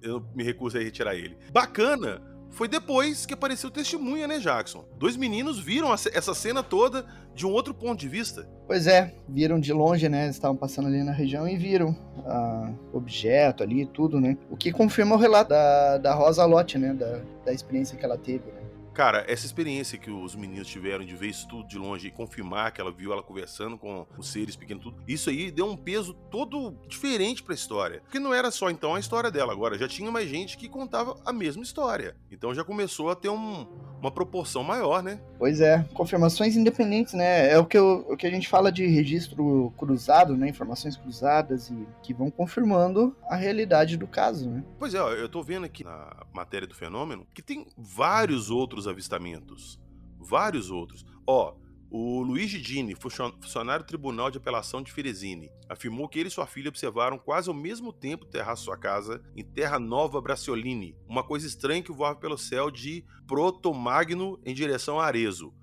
Eu 0.02 0.22
me 0.34 0.44
recuso 0.44 0.76
a 0.76 0.80
retirar 0.82 1.14
ele. 1.14 1.34
Bacana 1.50 2.20
foi 2.50 2.68
depois 2.68 3.24
que 3.24 3.32
apareceu 3.32 3.70
testemunha, 3.70 4.28
né, 4.28 4.38
Jackson? 4.38 4.84
Dois 4.98 5.16
meninos 5.16 5.58
viram 5.58 5.90
essa 5.92 6.34
cena 6.34 6.62
toda 6.62 7.06
de 7.34 7.46
um 7.46 7.50
outro 7.50 7.72
ponto 7.72 7.98
de 7.98 8.08
vista. 8.08 8.46
Pois 8.66 8.86
é, 8.86 9.14
viram 9.26 9.58
de 9.58 9.72
longe, 9.72 10.06
né? 10.06 10.24
Eles 10.24 10.36
estavam 10.36 10.56
passando 10.56 10.88
ali 10.88 11.02
na 11.02 11.10
região 11.10 11.48
e 11.48 11.56
viram 11.56 11.96
ah, 12.26 12.70
objeto 12.92 13.62
ali, 13.62 13.86
tudo, 13.86 14.20
né? 14.20 14.36
O 14.50 14.56
que 14.56 14.70
confirma 14.70 15.16
o 15.16 15.18
relato 15.18 15.48
da, 15.48 15.96
da 15.96 16.14
Rosa 16.14 16.44
Lotte, 16.44 16.76
né? 16.76 16.92
Da, 16.92 17.22
da 17.46 17.52
experiência 17.54 17.96
que 17.96 18.04
ela 18.04 18.18
teve, 18.18 18.52
né? 18.52 18.63
Cara, 18.94 19.24
essa 19.26 19.44
experiência 19.44 19.98
que 19.98 20.08
os 20.08 20.36
meninos 20.36 20.68
tiveram 20.68 21.04
de 21.04 21.16
ver 21.16 21.26
isso 21.26 21.48
tudo 21.48 21.66
de 21.66 21.76
longe 21.76 22.06
e 22.06 22.10
confirmar 22.12 22.70
que 22.70 22.80
ela 22.80 22.92
viu 22.92 23.12
ela 23.12 23.24
conversando 23.24 23.76
com 23.76 24.06
os 24.16 24.28
seres 24.30 24.54
pequenos, 24.54 24.84
tudo, 24.84 25.02
isso 25.08 25.28
aí 25.30 25.50
deu 25.50 25.66
um 25.68 25.76
peso 25.76 26.14
todo 26.30 26.78
diferente 26.86 27.42
pra 27.42 27.54
história. 27.54 28.00
Porque 28.02 28.20
não 28.20 28.32
era 28.32 28.52
só 28.52 28.70
então 28.70 28.94
a 28.94 29.00
história 29.00 29.32
dela, 29.32 29.52
agora 29.52 29.76
já 29.76 29.88
tinha 29.88 30.12
mais 30.12 30.28
gente 30.28 30.56
que 30.56 30.68
contava 30.68 31.20
a 31.26 31.32
mesma 31.32 31.64
história. 31.64 32.16
Então 32.30 32.54
já 32.54 32.62
começou 32.62 33.10
a 33.10 33.16
ter 33.16 33.28
um- 33.28 33.66
uma 34.04 34.10
proporção 34.10 34.62
maior, 34.62 35.02
né? 35.02 35.18
Pois 35.38 35.60
é, 35.62 35.82
confirmações 35.94 36.56
independentes, 36.56 37.14
né? 37.14 37.50
É 37.50 37.58
o 37.58 37.64
que, 37.64 37.76
eu- 37.78 38.04
o 38.10 38.16
que 38.16 38.26
a 38.26 38.30
gente 38.30 38.46
fala 38.48 38.70
de 38.70 38.86
registro 38.86 39.72
cruzado, 39.78 40.36
né? 40.36 40.46
Informações 40.48 40.94
cruzadas 40.96 41.70
e 41.70 41.86
que 42.02 42.12
vão 42.12 42.30
confirmando 42.30 43.16
a 43.30 43.34
realidade 43.36 43.96
do 43.96 44.06
caso, 44.06 44.50
né? 44.50 44.62
Pois 44.78 44.92
é, 44.94 45.00
ó, 45.00 45.10
eu 45.12 45.28
tô 45.28 45.42
vendo 45.42 45.64
aqui 45.64 45.82
na 45.82 46.14
matéria 46.34 46.68
do 46.68 46.74
fenômeno 46.74 47.26
que 47.32 47.40
tem 47.42 47.66
vários 47.78 48.50
outros 48.50 48.86
avistamentos. 48.86 49.80
Vários 50.20 50.70
outros. 50.70 51.04
Ó, 51.26 51.54
o 51.96 52.22
Luigi 52.24 52.60
Dini, 52.60 52.96
funcio- 52.96 53.32
funcionário 53.40 53.84
do 53.84 53.86
Tribunal 53.86 54.28
de 54.28 54.38
Apelação 54.38 54.82
de 54.82 54.90
Firezine, 54.90 55.48
afirmou 55.68 56.08
que 56.08 56.18
ele 56.18 56.26
e 56.26 56.32
sua 56.32 56.44
filha 56.44 56.68
observaram 56.68 57.16
quase 57.16 57.48
ao 57.48 57.54
mesmo 57.54 57.92
tempo 57.92 58.26
de 58.26 58.56
sua 58.56 58.76
casa 58.76 59.22
em 59.36 59.44
Terra 59.44 59.78
Nova 59.78 60.20
Bracciolini, 60.20 60.96
uma 61.08 61.22
coisa 61.22 61.46
estranha 61.46 61.84
que 61.84 61.92
voava 61.92 62.18
pelo 62.18 62.36
céu 62.36 62.68
de 62.68 63.04
Protomagno 63.28 64.40
em 64.44 64.52
direção 64.52 64.98
a 64.98 65.06
Arezzo, 65.06 65.54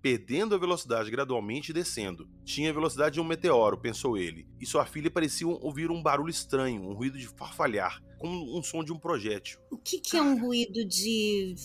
perdendo 0.00 0.54
a 0.54 0.58
velocidade 0.58 1.10
gradualmente 1.10 1.72
e 1.72 1.74
descendo. 1.74 2.28
Tinha 2.44 2.70
a 2.70 2.72
velocidade 2.72 3.14
de 3.14 3.20
um 3.20 3.24
meteoro, 3.24 3.76
pensou 3.76 4.16
ele, 4.16 4.46
e 4.60 4.66
sua 4.66 4.86
filha 4.86 5.10
parecia 5.10 5.48
ouvir 5.48 5.90
um 5.90 6.00
barulho 6.00 6.30
estranho, 6.30 6.88
um 6.88 6.94
ruído 6.94 7.18
de 7.18 7.26
farfalhar, 7.26 8.00
como 8.16 8.56
um 8.56 8.62
som 8.62 8.84
de 8.84 8.92
um 8.92 8.98
projétil. 8.98 9.58
O 9.68 9.76
que, 9.76 9.98
que 9.98 10.16
é 10.16 10.22
um 10.22 10.40
ruído 10.40 10.84
de. 10.84 11.56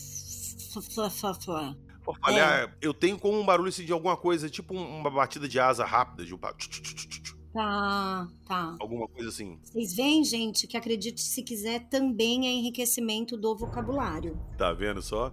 F- 2.12 2.18
f- 2.18 2.20
Farfalhar, 2.20 2.76
eu 2.80 2.92
tenho 2.94 3.18
como 3.18 3.38
um 3.40 3.44
barulho 3.44 3.68
assim, 3.68 3.84
de 3.84 3.92
alguma 3.92 4.16
coisa, 4.16 4.48
tipo 4.50 4.74
um- 4.74 4.98
uma 5.00 5.10
batida 5.10 5.48
de 5.48 5.58
asa 5.60 5.84
rápida, 5.84 6.24
de 6.24 6.34
um 6.34 6.38
Tá, 7.52 8.28
tá. 8.46 8.76
alguma 8.78 9.08
coisa 9.08 9.30
assim. 9.30 9.58
Vocês 9.64 9.94
veem, 9.94 10.22
gente, 10.24 10.66
que 10.66 10.76
acredite 10.76 11.22
se 11.22 11.42
quiser 11.42 11.88
também 11.88 12.46
é 12.46 12.50
enriquecimento 12.52 13.34
do 13.36 13.56
vocabulário. 13.56 14.38
Tá 14.58 14.72
vendo 14.74 15.00
só? 15.00 15.32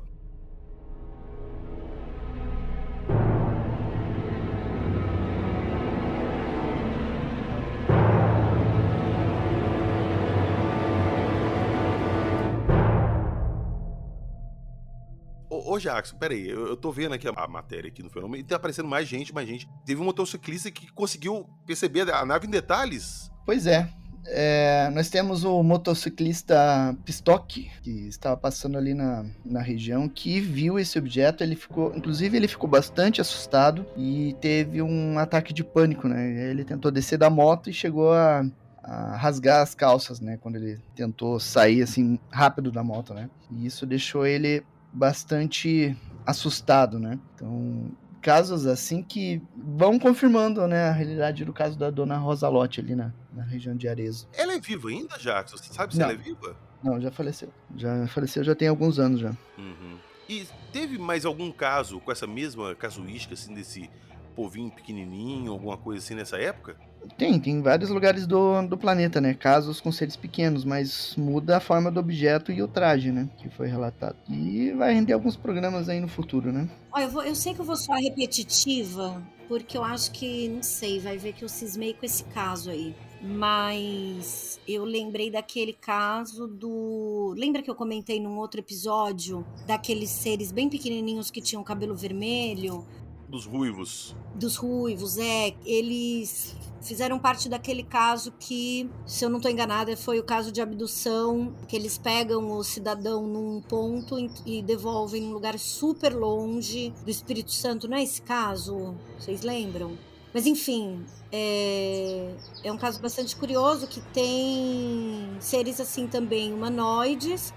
Ô, 15.73 15.79
Jackson, 15.79 16.15
peraí, 16.17 16.47
eu, 16.47 16.67
eu 16.67 16.77
tô 16.77 16.91
vendo 16.91 17.13
aqui 17.13 17.27
a, 17.27 17.31
a 17.35 17.47
matéria 17.47 17.87
aqui 17.87 18.03
no 18.03 18.09
fenômeno 18.11 18.37
e 18.37 18.43
tá 18.43 18.57
aparecendo 18.57 18.87
mais 18.87 19.07
gente, 19.07 19.33
mais 19.33 19.47
gente. 19.47 19.67
Teve 19.83 19.99
um 19.99 20.05
motociclista 20.05 20.69
que 20.69 20.91
conseguiu 20.91 21.49
perceber 21.65 22.07
a 22.11 22.23
nave 22.23 22.45
em 22.45 22.49
detalhes. 22.51 23.31
Pois 23.43 23.65
é. 23.65 23.89
é, 24.27 24.91
nós 24.93 25.09
temos 25.09 25.43
o 25.43 25.63
motociclista 25.63 26.95
Pistock, 27.03 27.71
que 27.81 28.07
estava 28.07 28.37
passando 28.37 28.77
ali 28.77 28.93
na, 28.93 29.25
na 29.43 29.63
região, 29.63 30.07
que 30.07 30.39
viu 30.39 30.77
esse 30.77 30.99
objeto. 30.99 31.43
Ele 31.43 31.55
ficou, 31.55 31.91
inclusive, 31.95 32.37
ele 32.37 32.47
ficou 32.47 32.69
bastante 32.69 33.19
assustado 33.19 33.83
e 33.97 34.35
teve 34.39 34.79
um 34.79 35.17
ataque 35.17 35.51
de 35.51 35.63
pânico, 35.63 36.07
né? 36.07 36.51
Ele 36.51 36.63
tentou 36.63 36.91
descer 36.91 37.17
da 37.17 37.31
moto 37.31 37.67
e 37.71 37.73
chegou 37.73 38.13
a, 38.13 38.45
a 38.83 39.17
rasgar 39.17 39.63
as 39.63 39.73
calças, 39.73 40.19
né? 40.19 40.37
Quando 40.37 40.57
ele 40.57 40.79
tentou 40.95 41.39
sair 41.39 41.81
assim 41.81 42.19
rápido 42.29 42.71
da 42.71 42.83
moto, 42.83 43.15
né? 43.15 43.27
E 43.49 43.65
isso 43.65 43.87
deixou 43.87 44.23
ele 44.23 44.63
bastante 44.93 45.97
assustado, 46.25 46.99
né? 46.99 47.19
Então, 47.35 47.91
casos 48.21 48.65
assim 48.65 49.03
que 49.03 49.41
vão 49.55 49.99
confirmando, 49.99 50.65
né, 50.67 50.85
a 50.87 50.91
realidade 50.91 51.43
do 51.43 51.51
caso 51.51 51.77
da 51.77 51.89
dona 51.89 52.17
Rosa 52.17 52.47
Lotte 52.47 52.79
ali 52.79 52.95
na, 52.95 53.11
na 53.33 53.43
região 53.43 53.75
de 53.75 53.87
Arezzo. 53.87 54.27
Ela 54.33 54.53
é 54.53 54.59
viva 54.59 54.87
ainda, 54.87 55.17
Jackson? 55.17 55.57
Você 55.57 55.73
sabe 55.73 55.93
se 55.93 55.99
Não. 55.99 56.05
ela 56.05 56.13
é 56.13 56.17
viva? 56.17 56.55
Não, 56.81 57.01
já 57.01 57.11
faleceu. 57.11 57.49
Já 57.75 58.07
faleceu 58.07 58.43
já 58.43 58.55
tem 58.55 58.67
alguns 58.67 58.99
anos 58.99 59.19
já. 59.19 59.31
Uhum. 59.57 59.97
E 60.29 60.47
teve 60.71 60.97
mais 60.97 61.25
algum 61.25 61.51
caso 61.51 61.99
com 61.99 62.11
essa 62.11 62.25
mesma 62.25 62.73
casuística, 62.75 63.33
assim, 63.33 63.53
desse 63.53 63.89
povinho 64.35 64.71
pequenininho, 64.71 65.51
alguma 65.51 65.77
coisa 65.77 66.03
assim 66.03 66.15
nessa 66.15 66.37
época? 66.37 66.77
Tem, 67.17 67.39
tem 67.39 67.61
vários 67.61 67.89
lugares 67.89 68.25
do, 68.25 68.61
do 68.67 68.77
planeta, 68.77 69.19
né? 69.19 69.33
Casos 69.33 69.79
com 69.81 69.91
seres 69.91 70.15
pequenos, 70.15 70.63
mas 70.65 71.15
muda 71.17 71.57
a 71.57 71.59
forma 71.59 71.91
do 71.91 71.99
objeto 71.99 72.51
e 72.51 72.61
o 72.61 72.67
traje, 72.67 73.11
né? 73.11 73.29
Que 73.37 73.49
foi 73.49 73.67
relatado. 73.67 74.15
E 74.29 74.71
vai 74.71 74.93
render 74.93 75.13
alguns 75.13 75.35
programas 75.35 75.89
aí 75.89 75.99
no 75.99 76.07
futuro, 76.07 76.51
né? 76.51 76.67
Ó, 76.91 76.99
eu, 76.99 77.09
vou- 77.09 77.23
eu 77.23 77.35
sei 77.35 77.53
que 77.53 77.59
eu 77.61 77.65
vou 77.65 77.75
soar 77.75 77.99
repetitiva, 77.99 79.21
porque 79.47 79.77
eu 79.77 79.83
acho 79.83 80.11
que, 80.11 80.47
não 80.49 80.63
sei, 80.63 80.99
vai 80.99 81.17
ver 81.17 81.33
que 81.33 81.43
eu 81.43 81.49
cismei 81.49 81.93
com 81.93 82.05
esse 82.05 82.23
caso 82.25 82.69
aí. 82.69 82.95
Mas 83.21 84.59
eu 84.67 84.83
lembrei 84.83 85.31
daquele 85.31 85.71
caso 85.73 86.45
do. 86.47 87.33
Lembra 87.37 87.61
que 87.63 87.69
eu 87.69 87.75
comentei 87.75 88.19
num 88.19 88.37
outro 88.37 88.59
episódio 88.59 89.45
daqueles 89.65 90.09
seres 90.09 90.51
bem 90.51 90.69
pequenininhos 90.69 91.31
que 91.31 91.41
tinham 91.41 91.63
cabelo 91.63 91.95
vermelho? 91.95 92.85
Dos 93.33 93.47
ruivos. 93.47 94.15
dos 94.35 94.57
ruivos, 94.57 95.17
é, 95.17 95.55
eles 95.65 96.55
fizeram 96.83 97.17
parte 97.17 97.49
daquele 97.49 97.81
caso 97.81 98.31
que, 98.39 98.87
se 99.07 99.25
eu 99.25 99.29
não 99.31 99.37
estou 99.37 99.49
enganada, 99.51 99.97
foi 99.97 100.19
o 100.19 100.23
caso 100.23 100.51
de 100.51 100.61
abdução, 100.61 101.51
que 101.67 101.75
eles 101.75 101.97
pegam 101.97 102.51
o 102.51 102.63
cidadão 102.63 103.25
num 103.25 103.59
ponto 103.59 104.19
e- 104.45 104.61
devolvem 104.61 105.23
num 105.23 105.33
lugar 105.33 105.57
super 105.57 106.13
longe 106.13 106.93
do 107.03 107.09
Espírito 107.09 107.51
Santo, 107.51 107.87
não 107.87 107.97
é 107.97 108.03
esse 108.03 108.21
caso? 108.21 108.93
Vocês 109.17 109.41
lembram? 109.41 109.97
Mas 110.31 110.45
enfim, 110.45 111.03
é, 111.31 112.35
é 112.63 112.71
um 112.71 112.77
caso 112.77 113.01
bastante 113.01 113.35
curioso 113.35 113.87
que 113.87 113.99
tem 114.13 115.27
seres 115.39 115.79
assim 115.79 116.05
também 116.05 116.53
humanoides 116.53 117.51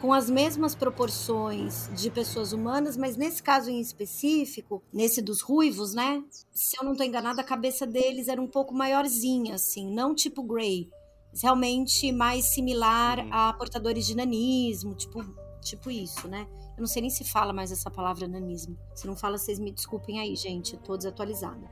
com 0.00 0.12
as 0.12 0.30
mesmas 0.30 0.74
proporções 0.74 1.90
de 1.94 2.10
pessoas 2.10 2.52
humanas, 2.52 2.96
mas 2.96 3.16
nesse 3.16 3.42
caso 3.42 3.68
em 3.70 3.80
específico, 3.80 4.82
nesse 4.92 5.20
dos 5.20 5.40
ruivos, 5.40 5.92
né? 5.92 6.22
Se 6.52 6.76
eu 6.80 6.84
não 6.84 6.94
tô 6.94 7.02
enganada, 7.02 7.40
a 7.40 7.44
cabeça 7.44 7.86
deles 7.86 8.28
era 8.28 8.40
um 8.40 8.46
pouco 8.46 8.74
maiorzinha, 8.74 9.56
assim, 9.56 9.90
não 9.92 10.14
tipo 10.14 10.42
Grey, 10.42 10.88
mas 11.32 11.42
realmente 11.42 12.12
mais 12.12 12.46
similar 12.54 13.18
Uhum. 13.18 13.28
a 13.32 13.52
portadores 13.54 14.06
de 14.06 14.14
nanismo, 14.16 14.94
tipo, 14.94 15.24
tipo 15.60 15.90
isso, 15.90 16.28
né? 16.28 16.46
Eu 16.76 16.80
não 16.82 16.86
sei 16.86 17.02
nem 17.02 17.10
se 17.10 17.24
fala 17.24 17.52
mais 17.52 17.72
essa 17.72 17.90
palavra 17.90 18.28
nanismo. 18.28 18.78
Se 18.94 19.04
não 19.04 19.16
fala, 19.16 19.36
vocês 19.36 19.58
me 19.58 19.72
desculpem 19.72 20.20
aí, 20.20 20.36
gente, 20.36 20.74
eu 20.74 20.80
tô 20.80 20.96
desatualizada. 20.96 21.68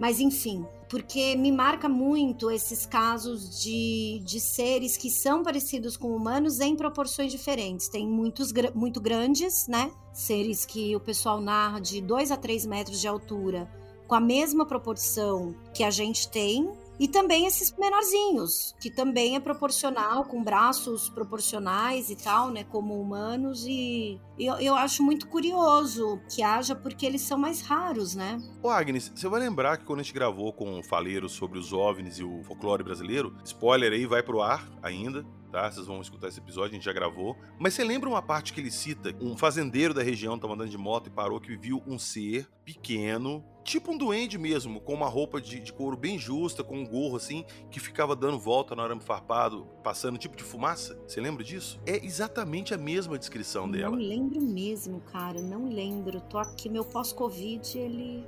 Mas 0.00 0.18
enfim, 0.18 0.66
porque 0.88 1.36
me 1.36 1.52
marca 1.52 1.86
muito 1.86 2.50
esses 2.50 2.86
casos 2.86 3.60
de, 3.60 4.22
de 4.24 4.40
seres 4.40 4.96
que 4.96 5.10
são 5.10 5.42
parecidos 5.42 5.94
com 5.94 6.16
humanos 6.16 6.58
em 6.58 6.74
proporções 6.74 7.30
diferentes. 7.30 7.86
Tem 7.86 8.08
muitos 8.08 8.50
muito 8.74 8.98
grandes, 8.98 9.68
né? 9.68 9.92
Seres 10.10 10.64
que 10.64 10.96
o 10.96 11.00
pessoal 11.00 11.38
narra 11.38 11.80
de 11.80 12.00
2 12.00 12.30
a 12.30 12.36
3 12.38 12.64
metros 12.64 12.98
de 12.98 13.06
altura, 13.06 13.70
com 14.08 14.14
a 14.14 14.20
mesma 14.20 14.64
proporção 14.64 15.54
que 15.74 15.84
a 15.84 15.90
gente 15.90 16.30
tem, 16.30 16.72
E 17.00 17.08
também 17.08 17.46
esses 17.46 17.74
menorzinhos, 17.78 18.76
que 18.78 18.90
também 18.90 19.34
é 19.34 19.40
proporcional, 19.40 20.24
com 20.24 20.44
braços 20.44 21.08
proporcionais 21.08 22.10
e 22.10 22.16
tal, 22.16 22.50
né? 22.50 22.62
Como 22.62 23.00
humanos. 23.00 23.64
E 23.66 24.20
eu, 24.38 24.56
eu 24.56 24.74
acho 24.74 25.02
muito 25.02 25.26
curioso 25.26 26.20
que 26.28 26.42
haja, 26.42 26.74
porque 26.74 27.06
eles 27.06 27.22
são 27.22 27.38
mais 27.38 27.62
raros, 27.62 28.14
né? 28.14 28.38
Ô 28.62 28.68
Agnes, 28.68 29.10
você 29.14 29.26
vai 29.28 29.40
lembrar 29.40 29.78
que 29.78 29.86
quando 29.86 30.00
a 30.00 30.02
gente 30.02 30.12
gravou 30.12 30.52
com 30.52 30.78
o 30.78 30.82
Faleiro 30.82 31.26
sobre 31.26 31.58
os 31.58 31.72
OVNIs 31.72 32.18
e 32.18 32.22
o 32.22 32.42
folclore 32.44 32.84
brasileiro, 32.84 33.34
spoiler 33.44 33.92
aí, 33.92 34.04
vai 34.04 34.22
pro 34.22 34.42
ar 34.42 34.70
ainda, 34.82 35.24
tá? 35.50 35.70
Vocês 35.70 35.86
vão 35.86 36.00
escutar 36.00 36.28
esse 36.28 36.38
episódio, 36.38 36.70
a 36.70 36.74
gente 36.74 36.84
já 36.84 36.92
gravou. 36.92 37.36
Mas 37.58 37.74
você 37.74 37.84
lembra 37.84 38.08
uma 38.08 38.22
parte 38.22 38.52
que 38.52 38.60
ele 38.60 38.70
cita? 38.70 39.14
Um 39.20 39.36
fazendeiro 39.36 39.92
da 39.92 40.02
região 40.02 40.36
estava 40.36 40.54
andando 40.54 40.70
de 40.70 40.78
moto 40.78 41.08
e 41.08 41.10
parou 41.10 41.40
que 41.40 41.56
viu 41.56 41.82
um 41.86 41.98
ser 41.98 42.48
pequeno, 42.64 43.44
tipo 43.64 43.92
um 43.92 43.98
duende 43.98 44.38
mesmo, 44.38 44.80
com 44.80 44.94
uma 44.94 45.08
roupa 45.08 45.40
de, 45.40 45.58
de, 45.58 45.72
couro 45.72 45.96
bem 45.96 46.18
justa, 46.18 46.62
com 46.62 46.78
um 46.78 46.86
gorro 46.86 47.16
assim, 47.16 47.44
que 47.70 47.80
ficava 47.80 48.14
dando 48.14 48.38
volta 48.38 48.74
no 48.74 48.82
arame 48.82 49.00
farpado, 49.00 49.66
passando 49.82 50.18
tipo 50.18 50.36
de 50.36 50.44
fumaça. 50.44 50.98
Você 51.06 51.20
lembra 51.20 51.42
disso? 51.42 51.80
É 51.86 52.04
exatamente 52.04 52.72
a 52.72 52.78
mesma 52.78 53.18
descrição 53.18 53.68
dela. 53.68 53.96
Não 53.96 54.02
lembro 54.02 54.40
mesmo, 54.40 55.00
cara, 55.00 55.40
não 55.40 55.68
lembro. 55.68 56.20
Tô 56.20 56.38
aqui, 56.38 56.68
meu 56.68 56.84
pós-Covid, 56.84 57.76
ele 57.78 58.24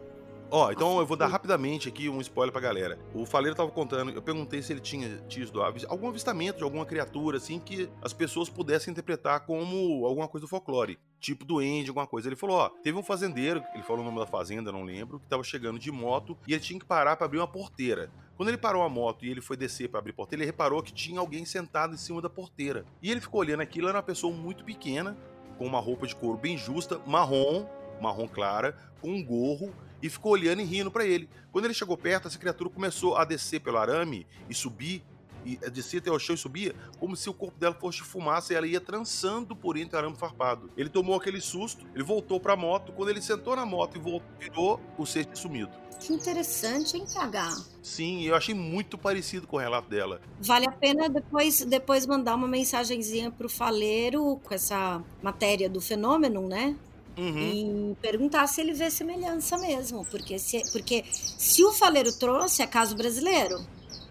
Ó, 0.55 0.67
oh, 0.67 0.71
então 0.71 0.99
eu 0.99 1.07
vou 1.07 1.17
dar 1.17 1.29
rapidamente 1.29 1.89
aqui 1.89 2.11
um 2.11 2.21
spoiler 2.21 2.53
pra 2.53 2.61
galera. 2.61 2.99
O 3.15 3.25
Faleiro 3.25 3.57
tava 3.57 3.71
contando, 3.71 4.11
eu 4.11 4.21
perguntei 4.21 4.61
se 4.61 4.71
ele 4.71 4.83
tinha 4.83 5.17
tido 5.27 5.63
algum 5.63 6.09
avistamento 6.11 6.59
de 6.59 6.65
alguma 6.65 6.85
criatura, 6.85 7.39
assim, 7.39 7.59
que 7.59 7.89
as 8.03 8.13
pessoas 8.13 8.51
pudessem 8.51 8.91
interpretar 8.93 9.47
como 9.47 10.05
alguma 10.05 10.29
coisa 10.29 10.45
do 10.45 10.51
folclore. 10.51 10.99
Tipo 11.19 11.47
duende, 11.47 11.89
alguma 11.89 12.07
coisa. 12.07 12.29
Ele 12.29 12.37
falou, 12.37 12.57
ó, 12.57 12.69
teve 12.69 12.99
um 12.99 13.03
fazendeiro, 13.03 13.65
ele 13.73 13.83
falou 13.83 14.03
o 14.03 14.05
nome 14.05 14.19
da 14.19 14.27
fazenda, 14.27 14.71
não 14.71 14.83
lembro, 14.83 15.21
que 15.21 15.27
tava 15.27 15.43
chegando 15.43 15.79
de 15.79 15.91
moto 15.91 16.37
e 16.47 16.53
ele 16.53 16.61
tinha 16.61 16.79
que 16.79 16.85
parar 16.85 17.17
para 17.17 17.25
abrir 17.25 17.39
uma 17.39 17.49
porteira. 17.49 18.11
Quando 18.37 18.51
ele 18.51 18.59
parou 18.59 18.83
a 18.83 18.91
moto 18.91 19.25
e 19.25 19.31
ele 19.31 19.41
foi 19.41 19.57
descer 19.57 19.89
para 19.89 20.01
abrir 20.01 20.11
a 20.11 20.17
porteira, 20.17 20.43
ele 20.43 20.51
reparou 20.51 20.83
que 20.83 20.93
tinha 20.93 21.19
alguém 21.19 21.47
sentado 21.47 21.95
em 21.95 21.97
cima 21.99 22.21
da 22.21 22.29
porteira. 22.29 22.85
E 23.01 23.11
ele 23.11 23.23
ficou 23.23 23.41
olhando 23.41 23.63
aquilo, 23.63 23.89
era 23.89 23.97
uma 23.97 24.03
pessoa 24.03 24.31
muito 24.31 24.65
pequena, 24.65 25.17
com 25.57 25.65
uma 25.65 25.81
roupa 25.81 26.07
de 26.07 26.15
couro 26.15 26.37
bem 26.37 26.59
justa, 26.59 27.01
marrom, 27.07 27.67
marrom 28.03 28.29
clara, 28.29 28.77
com 29.01 29.09
um 29.09 29.25
gorro 29.25 29.73
e 30.03 30.11
ficou 30.11 30.33
olhando 30.33 30.61
e 30.61 30.65
rindo 30.65 30.91
para 30.91 31.07
ele. 31.07 31.29
Quando 31.53 31.67
ele 31.67 31.75
chegou 31.75 31.97
perto, 31.97 32.29
essa 32.29 32.39
criatura 32.39 32.69
começou 32.69 33.17
a 33.17 33.25
descer 33.25 33.61
pelo 33.61 33.79
arame 33.79 34.27
e 34.51 34.55
subir, 34.55 35.03
e 35.45 35.57
descia 35.71 35.99
até 35.99 36.11
o 36.11 36.19
chão 36.19 36.35
e 36.35 36.39
subia, 36.39 36.75
como 36.99 37.17
se 37.17 37.29
o 37.29 37.35
corpo 37.35 37.59
dela 37.59 37.75
fosse 37.75 38.01
fumaça 38.01 38.53
e 38.53 38.57
ela 38.57 38.67
ia 38.67 38.81
trançando 38.81 39.57
por 39.57 39.77
entre 39.77 39.97
o 39.97 39.99
arame 39.99 40.17
farpado. 40.17 40.71
Ele 40.77 40.89
tomou 40.89 41.17
aquele 41.17 41.41
susto, 41.41 41.87
ele 41.95 42.05
voltou 42.05 42.39
para 42.41 42.53
a 42.53 42.57
moto. 42.57 42.93
Quando 42.93 43.09
ele 43.09 43.23
sentou 43.23 43.57
na 43.57 43.67
moto 43.67 43.97
e 43.97 44.01
voltou, 44.01 44.29
virou, 44.39 44.81
o 44.99 45.07
ser 45.07 45.25
tinha 45.25 45.37
sumido. 45.37 45.83
Que 45.99 46.13
interessante, 46.13 46.97
hein, 46.97 47.05
PH? 47.13 47.63
Sim, 47.81 48.25
eu 48.25 48.35
achei 48.35 48.55
muito 48.55 48.99
parecido 48.99 49.47
com 49.47 49.57
o 49.57 49.61
relato 49.61 49.89
dela. 49.89 50.21
Vale 50.41 50.67
a 50.67 50.73
pena 50.73 51.09
depois, 51.09 51.65
depois 51.65 52.07
mandar 52.07 52.35
uma 52.35 52.49
mensagenzinha 52.49 53.31
pro 53.31 53.49
Faleiro 53.49 54.41
com 54.43 54.53
essa 54.53 55.03
matéria 55.23 55.71
do 55.71 55.81
fenômeno, 55.81 56.49
né? 56.49 56.77
Uhum. 57.17 57.93
E 57.93 57.97
perguntar 58.01 58.47
se 58.47 58.61
ele 58.61 58.73
vê 58.73 58.91
semelhança 58.91 59.59
mesmo. 59.59 60.05
Porque 60.07 60.39
se, 60.39 60.63
porque 60.73 61.05
se 61.13 61.65
o 61.65 61.73
Faleiro 61.73 62.13
trouxe, 62.19 62.63
é 62.63 62.67
caso 62.67 62.97
brasileiro. 62.97 63.59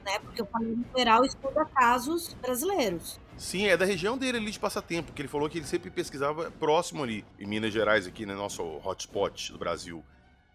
Né? 0.06 0.20
Porque 0.20 0.42
o 0.42 0.46
Faleiro 0.46 0.86
geral 0.96 1.26
estuda 1.26 1.66
casos 1.66 2.34
brasileiros. 2.42 3.20
Sim, 3.38 3.68
é 3.68 3.76
da 3.76 3.86
região 3.86 4.18
dele 4.18 4.38
ali 4.38 4.52
de 4.52 4.60
passatempo, 4.60 5.14
que 5.14 5.22
ele 5.22 5.28
falou 5.28 5.50
que 5.50 5.58
ele 5.58 5.66
sempre 5.66 5.90
pesquisava 5.90 6.52
próximo 6.52 7.02
ali, 7.04 7.26
em 7.40 7.48
Minas 7.48 7.74
Gerais, 7.74 8.06
aqui, 8.06 8.24
né? 8.24 8.36
Nosso 8.36 8.62
hotspot 8.84 9.52
do 9.52 9.58
Brasil. 9.58 10.04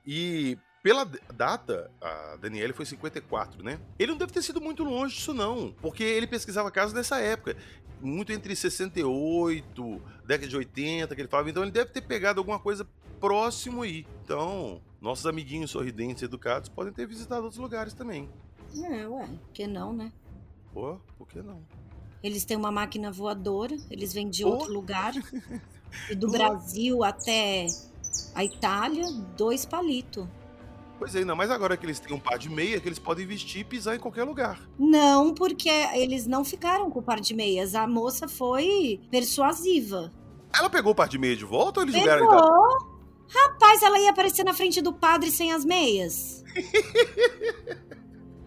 E 0.07 0.57
pela 0.85 1.05
data, 1.35 1.91
a 2.01 2.37
Daniele 2.37 2.73
foi 2.73 2.87
54, 2.87 3.61
né? 3.61 3.81
Ele 3.99 4.13
não 4.13 4.19
deve 4.19 4.33
ter 4.33 4.41
sido 4.41 4.61
muito 4.61 4.85
longe 4.85 5.17
disso, 5.17 5.35
não, 5.35 5.75
porque 5.83 6.05
ele 6.05 6.29
pesquisava 6.29 6.71
casos 6.71 6.93
nessa 6.93 7.19
época, 7.19 7.57
muito 8.01 8.33
entre 8.33 8.55
68, 8.55 10.03
década 10.27 10.49
de 10.49 10.57
80, 10.57 11.15
que 11.15 11.21
ele 11.21 11.29
falava, 11.29 11.51
então 11.51 11.63
ele 11.63 11.73
deve 11.73 11.91
ter 11.91 12.03
pegado 12.03 12.41
alguma 12.41 12.59
coisa 12.59 12.87
próximo 13.21 13.83
aí. 13.83 14.07
Então, 14.25 14.81
nossos 15.01 15.27
amiguinhos 15.27 15.71
sorridentes 15.71 16.23
educados 16.23 16.69
podem 16.69 16.93
ter 16.93 17.07
visitado 17.07 17.43
outros 17.43 17.61
lugares 17.61 17.95
também. 17.95 18.29
É, 18.75 19.07
ué, 19.07 19.27
por 19.27 19.53
que 19.53 19.67
não, 19.67 19.93
né? 19.93 20.13
Pô, 20.73 20.99
por 21.17 21.27
que 21.29 21.41
não? 21.41 21.61
Eles 22.23 22.45
têm 22.45 22.57
uma 22.57 22.73
máquina 22.73 23.11
voadora, 23.11 23.77
eles 23.91 24.13
vêm 24.13 24.29
de 24.29 24.45
outro 24.45 24.73
lugar. 24.73 25.15
e 26.11 26.15
do 26.15 26.29
Brasil 26.29 27.05
até 27.05 27.67
a 28.35 28.45
Itália, 28.45 29.05
dois 29.37 29.65
palitos. 29.65 30.27
Pois 30.99 31.15
é, 31.15 31.19
ainda 31.19 31.35
mais 31.35 31.51
agora 31.51 31.77
que 31.77 31.85
eles 31.85 32.01
têm 32.01 32.15
um 32.15 32.19
par 32.19 32.39
de 32.39 32.49
meia 32.49 32.81
que 32.81 32.89
eles 32.89 32.99
podem 32.99 33.27
vestir 33.27 33.61
e 33.61 33.65
pisar 33.65 33.95
em 33.97 33.99
qualquer 33.99 34.25
lugar. 34.25 34.61
Não, 34.79 35.35
porque 35.35 35.69
eles 35.69 36.27
não 36.27 36.45
ficaram 36.45 36.91
com 36.91 37.01
o 37.01 37.03
par 37.03 37.21
de 37.21 37.35
meias. 37.35 37.75
A 37.75 37.87
moça 37.87 38.27
foi 38.27 39.01
persuasiva. 39.11 40.13
Ela 40.59 40.71
pegou 40.71 40.93
o 40.93 40.95
par 40.95 41.09
de 41.09 41.19
meia 41.19 41.37
de 41.37 41.45
volta 41.45 41.81
ou 41.81 41.85
eles 41.85 41.95
pegou. 41.95 42.11
jogaram 42.11 42.27
então? 42.27 42.97
Rapaz, 43.29 43.83
ela 43.83 43.99
ia 43.99 44.11
aparecer 44.11 44.45
na 44.45 44.55
frente 44.55 44.81
do 44.81 44.93
padre 44.93 45.31
sem 45.31 45.53
as 45.53 45.65
meias. 45.65 46.43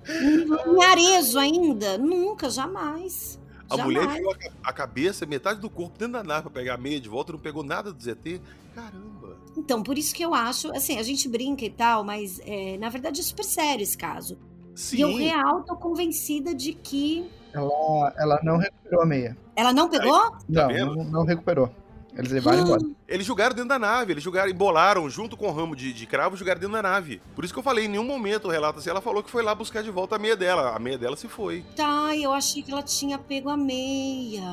em 0.08 0.82
Arezo 0.84 1.38
ainda? 1.38 1.98
Nunca, 1.98 2.50
jamais. 2.50 3.40
A 3.70 3.78
jamais. 3.78 3.86
mulher 3.86 4.16
enfiou 4.16 4.36
a 4.64 4.74
cabeça, 4.74 5.26
metade 5.26 5.60
do 5.60 5.70
corpo 5.70 6.00
dentro 6.00 6.14
da 6.14 6.24
nave 6.24 6.44
pra 6.44 6.52
pegar 6.52 6.74
a 6.76 6.78
meia 6.78 7.00
de 7.00 7.08
volta, 7.08 7.32
não 7.34 7.40
pegou 7.40 7.64
nada 7.64 7.94
do 7.94 8.02
ZT. 8.02 8.42
Caramba. 8.74 9.29
Então, 9.58 9.84
por 9.84 9.98
isso 9.98 10.14
que 10.14 10.24
eu 10.24 10.34
acho, 10.34 10.72
assim, 10.76 10.98
a 10.98 11.04
gente 11.04 11.28
brinca 11.28 11.66
e 11.66 11.70
tal, 11.70 12.04
mas 12.04 12.40
é, 12.46 12.78
na 12.78 12.90
verdade 12.90 13.20
é 13.20 13.24
super 13.24 13.44
sério 13.44 13.84
esse 13.84 13.98
caso. 13.98 14.38
Sim. 14.76 14.98
E 14.98 15.02
eu 15.02 15.16
real 15.16 15.64
tô 15.64 15.76
convencida 15.76 16.54
de 16.54 16.74
que. 16.74 17.30
Ela, 17.54 18.14
ela 18.18 18.40
não 18.44 18.58
recuperou 18.58 19.02
a 19.02 19.06
meia. 19.06 19.38
Ela 19.56 19.74
não 19.74 19.90
pegou? 19.90 20.16
Aí, 20.16 20.56
tá 20.56 20.68
não, 20.70 20.96
não, 20.96 21.04
não, 21.04 21.26
recuperou. 21.26 21.70
Eles 22.16 22.32
levaram 22.32 22.62
embora. 22.62 22.82
Eles 23.08 23.26
jogaram 23.26 23.56
dentro 23.56 23.70
da 23.70 23.80
nave, 23.80 24.14
eles 24.14 24.24
jogaram, 24.24 24.50
embolaram 24.50 25.10
junto 25.10 25.36
com 25.36 25.48
o 25.48 25.52
ramo 25.52 25.76
de, 25.76 25.92
de 25.92 26.06
cravo, 26.06 26.38
jogaram 26.38 26.60
dentro 26.60 26.74
da 26.74 26.82
nave. 26.82 27.22
Por 27.36 27.44
isso 27.44 27.54
que 27.54 27.60
eu 27.60 27.64
falei, 27.64 27.86
em 27.86 27.88
nenhum 27.90 28.06
momento 28.06 28.48
o 28.48 28.52
relato 28.52 28.80
assim, 28.80 28.90
ela 28.90 29.02
falou 29.02 29.22
que 29.22 29.30
foi 29.30 29.44
lá 29.44 29.54
buscar 29.54 29.84
de 29.84 29.92
volta 29.92 30.16
a 30.16 30.20
meia 30.20 30.36
dela. 30.36 30.76
A 30.76 30.80
meia 30.80 30.98
dela 30.98 31.18
se 31.18 31.28
foi. 31.28 31.64
Tá, 31.76 32.16
eu 32.16 32.32
achei 32.32 32.64
que 32.64 32.72
ela 32.72 32.84
tinha 32.84 33.18
pego 33.18 33.50
a 33.50 33.58
meia. 33.58 34.44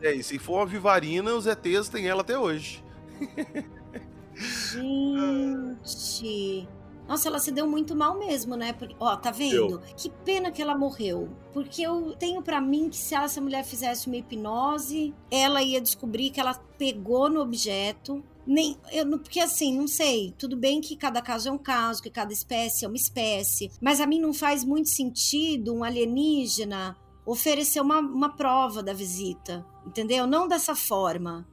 É, 0.00 0.14
e 0.14 0.22
se 0.22 0.38
for 0.38 0.56
uma 0.56 0.66
vivarina, 0.66 1.32
os 1.34 1.46
ETs 1.46 1.88
têm 1.88 2.06
ela 2.06 2.22
até 2.22 2.38
hoje. 2.38 2.82
Gente. 4.38 6.28
Nossa, 7.08 7.28
ela 7.28 7.38
se 7.38 7.50
deu 7.50 7.66
muito 7.66 7.96
mal 7.96 8.18
mesmo, 8.18 8.54
né? 8.54 8.74
Porque, 8.74 8.94
ó, 9.00 9.16
tá 9.16 9.30
vendo? 9.30 9.54
Eu. 9.54 9.80
Que 9.96 10.10
pena 10.10 10.52
que 10.52 10.60
ela 10.60 10.76
morreu. 10.76 11.30
Porque 11.54 11.80
eu 11.80 12.14
tenho 12.18 12.42
para 12.42 12.60
mim 12.60 12.90
que 12.90 12.98
se 12.98 13.14
essa 13.14 13.40
mulher 13.40 13.64
fizesse 13.64 14.08
uma 14.08 14.16
hipnose, 14.18 15.14
ela 15.30 15.62
ia 15.62 15.80
descobrir 15.80 16.28
que 16.28 16.38
ela 16.38 16.52
pegou 16.76 17.30
no 17.30 17.40
objeto. 17.40 18.22
Nem, 18.46 18.76
eu, 18.92 19.06
porque 19.18 19.40
assim, 19.40 19.74
não 19.74 19.88
sei. 19.88 20.34
Tudo 20.38 20.54
bem 20.54 20.82
que 20.82 20.96
cada 20.96 21.22
caso 21.22 21.48
é 21.48 21.52
um 21.52 21.58
caso, 21.58 22.02
que 22.02 22.10
cada 22.10 22.32
espécie 22.32 22.84
é 22.84 22.88
uma 22.88 22.96
espécie. 22.96 23.70
Mas 23.80 24.02
a 24.02 24.06
mim 24.06 24.20
não 24.20 24.34
faz 24.34 24.62
muito 24.62 24.90
sentido 24.90 25.74
um 25.74 25.82
alienígena 25.82 26.94
oferecer 27.24 27.80
uma, 27.80 28.00
uma 28.00 28.36
prova 28.36 28.82
da 28.82 28.92
visita. 28.92 29.64
Entendeu? 29.86 30.26
Não 30.26 30.46
dessa 30.46 30.74
forma. 30.74 31.46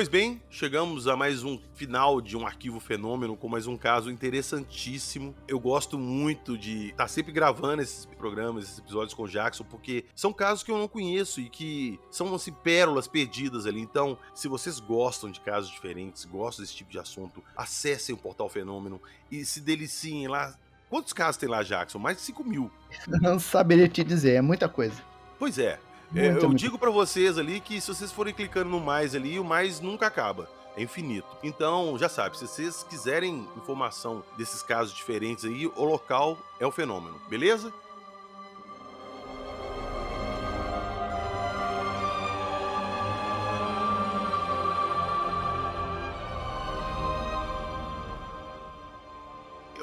Pois 0.00 0.08
bem, 0.08 0.40
chegamos 0.48 1.06
a 1.06 1.14
mais 1.14 1.44
um 1.44 1.60
final 1.74 2.22
de 2.22 2.34
um 2.34 2.46
arquivo 2.46 2.80
fenômeno 2.80 3.36
com 3.36 3.50
mais 3.50 3.66
um 3.66 3.76
caso 3.76 4.10
interessantíssimo. 4.10 5.34
Eu 5.46 5.60
gosto 5.60 5.98
muito 5.98 6.56
de 6.56 6.86
estar 6.86 7.04
tá 7.04 7.06
sempre 7.06 7.30
gravando 7.30 7.82
esses 7.82 8.06
programas, 8.06 8.64
esses 8.64 8.78
episódios 8.78 9.12
com 9.12 9.24
o 9.24 9.28
Jackson, 9.28 9.62
porque 9.62 10.06
são 10.16 10.32
casos 10.32 10.64
que 10.64 10.72
eu 10.72 10.78
não 10.78 10.88
conheço 10.88 11.38
e 11.38 11.50
que 11.50 12.00
são 12.10 12.34
assim 12.34 12.50
pérolas 12.50 13.06
perdidas 13.06 13.66
ali. 13.66 13.78
Então, 13.78 14.16
se 14.34 14.48
vocês 14.48 14.80
gostam 14.80 15.30
de 15.30 15.38
casos 15.38 15.70
diferentes, 15.70 16.24
gostam 16.24 16.64
desse 16.64 16.76
tipo 16.76 16.90
de 16.90 16.98
assunto, 16.98 17.44
acessem 17.54 18.14
o 18.14 18.18
Portal 18.18 18.48
Fenômeno 18.48 19.02
e 19.30 19.44
se 19.44 19.60
deliciem 19.60 20.28
lá. 20.28 20.54
Quantos 20.88 21.12
casos 21.12 21.36
tem 21.36 21.46
lá, 21.46 21.62
Jackson? 21.62 21.98
Mais 21.98 22.16
de 22.16 22.22
5 22.22 22.42
mil. 22.42 22.70
Não 23.20 23.38
saberia 23.38 23.86
te 23.86 24.02
dizer, 24.02 24.36
é 24.36 24.40
muita 24.40 24.66
coisa. 24.66 24.96
Pois 25.38 25.58
é. 25.58 25.78
É, 26.14 26.28
eu 26.28 26.32
muito. 26.32 26.54
digo 26.54 26.78
para 26.78 26.90
vocês 26.90 27.38
ali 27.38 27.60
que 27.60 27.80
se 27.80 27.88
vocês 27.88 28.10
forem 28.10 28.34
clicando 28.34 28.70
no 28.70 28.80
mais 28.80 29.14
ali, 29.14 29.38
o 29.38 29.44
mais 29.44 29.80
nunca 29.80 30.06
acaba. 30.06 30.48
É 30.76 30.82
infinito. 30.82 31.26
Então, 31.42 31.98
já 31.98 32.08
sabe, 32.08 32.38
se 32.38 32.46
vocês 32.46 32.84
quiserem 32.88 33.46
informação 33.56 34.22
desses 34.36 34.62
casos 34.62 34.94
diferentes 34.94 35.44
aí, 35.44 35.66
o 35.66 35.84
local 35.84 36.38
é 36.60 36.66
o 36.66 36.70
fenômeno, 36.70 37.20
beleza? 37.28 37.72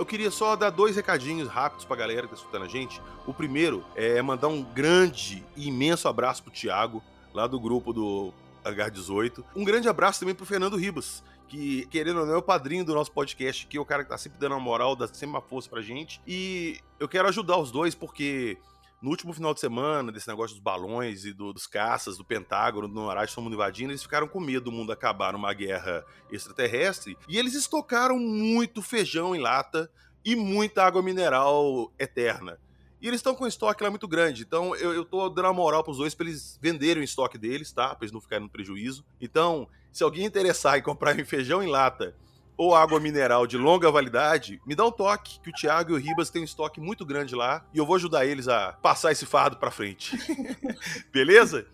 Queria 0.07 0.31
só 0.31 0.55
dar 0.55 0.71
dois 0.71 0.95
recadinhos 0.95 1.47
rápidos 1.47 1.85
pra 1.85 1.95
galera 1.95 2.23
que 2.23 2.29
tá 2.29 2.35
escutando 2.35 2.63
a 2.63 2.67
gente. 2.67 2.99
O 3.27 3.33
primeiro 3.33 3.85
é 3.95 4.19
mandar 4.21 4.47
um 4.47 4.63
grande 4.63 5.45
e 5.55 5.67
imenso 5.67 6.07
abraço 6.07 6.41
pro 6.41 6.51
Thiago, 6.51 7.03
lá 7.33 7.45
do 7.45 7.59
grupo 7.59 7.93
do 7.93 8.33
H18. 8.63 9.43
Um 9.55 9.63
grande 9.63 9.87
abraço 9.87 10.19
também 10.19 10.33
pro 10.33 10.45
Fernando 10.45 10.77
Ribas, 10.77 11.23
que, 11.47 11.85
querendo 11.87 12.21
ou 12.21 12.25
não, 12.25 12.33
é 12.33 12.37
o 12.37 12.41
padrinho 12.41 12.83
do 12.83 12.95
nosso 12.95 13.11
podcast, 13.11 13.67
que 13.67 13.77
é 13.77 13.79
o 13.79 13.85
cara 13.85 14.03
que 14.03 14.09
tá 14.09 14.17
sempre 14.17 14.39
dando 14.39 14.55
a 14.55 14.59
moral, 14.59 14.95
dá 14.95 15.07
sempre 15.07 15.27
uma 15.27 15.41
força 15.41 15.69
pra 15.69 15.81
gente. 15.81 16.21
E 16.25 16.79
eu 16.99 17.07
quero 17.07 17.27
ajudar 17.27 17.57
os 17.57 17.69
dois, 17.69 17.93
porque 17.93 18.57
no 19.01 19.09
último 19.09 19.33
final 19.33 19.53
de 19.53 19.59
semana, 19.59 20.11
desse 20.11 20.27
negócio 20.27 20.55
dos 20.55 20.63
balões 20.63 21.23
e 21.23 21.33
do, 21.33 21.53
dos 21.53 21.67
caças, 21.67 22.17
do 22.17 22.25
Pentágono, 22.25 22.87
do 22.87 22.93
Norte, 22.93 23.33
todo 23.33 23.43
mundo 23.43 23.53
invadindo, 23.53 23.91
eles 23.91 24.01
ficaram 24.01 24.27
com 24.27 24.39
medo 24.39 24.65
do 24.65 24.71
mundo 24.71 24.91
acabar 24.91 25.33
numa 25.33 25.53
guerra 25.53 26.03
extraterrestre. 26.31 27.17
E 27.27 27.37
eles 27.37 27.53
estocaram 27.53 28.17
muito 28.17 28.81
feijão 28.81 29.35
em 29.35 29.39
lata 29.39 29.89
e 30.25 30.35
muita 30.35 30.83
água 30.83 31.01
mineral 31.01 31.91
eterna. 31.99 32.59
E 32.99 33.07
eles 33.07 33.19
estão 33.19 33.35
com 33.35 33.43
um 33.43 33.47
estoque 33.47 33.83
lá 33.83 33.89
muito 33.89 34.07
grande. 34.07 34.41
Então 34.41 34.75
eu, 34.75 34.93
eu 34.93 35.05
tô 35.05 35.29
dando 35.29 35.47
a 35.47 35.53
moral 35.53 35.83
pros 35.83 35.97
dois 35.97 36.15
pra 36.15 36.25
eles 36.25 36.57
venderem 36.59 37.01
o 37.01 37.05
estoque 37.05 37.37
deles, 37.37 37.71
tá? 37.71 37.89
Pra 37.89 38.03
eles 38.03 38.11
não 38.11 38.19
ficarem 38.19 38.43
no 38.45 38.51
prejuízo. 38.51 39.05
Então, 39.21 39.67
se 39.91 40.03
alguém 40.03 40.25
interessar 40.25 40.77
em 40.77 40.81
comprar 40.81 41.15
feijão 41.23 41.63
em 41.63 41.67
lata 41.67 42.15
ou 42.57 42.73
água 42.73 42.99
mineral 42.99 43.45
de 43.45 43.55
longa 43.55 43.91
validade, 43.91 44.59
me 44.65 44.73
dá 44.73 44.85
um 44.85 44.91
toque, 44.91 45.39
que 45.39 45.49
o 45.49 45.53
Thiago 45.53 45.91
e 45.91 45.93
o 45.93 45.97
Ribas 45.97 46.31
têm 46.31 46.41
um 46.41 46.45
estoque 46.45 46.81
muito 46.81 47.05
grande 47.05 47.35
lá 47.35 47.63
e 47.71 47.77
eu 47.77 47.85
vou 47.85 47.95
ajudar 47.95 48.25
eles 48.25 48.47
a 48.47 48.73
passar 48.73 49.11
esse 49.11 49.25
fardo 49.25 49.57
para 49.57 49.69
frente. 49.69 50.17
Beleza? 51.13 51.67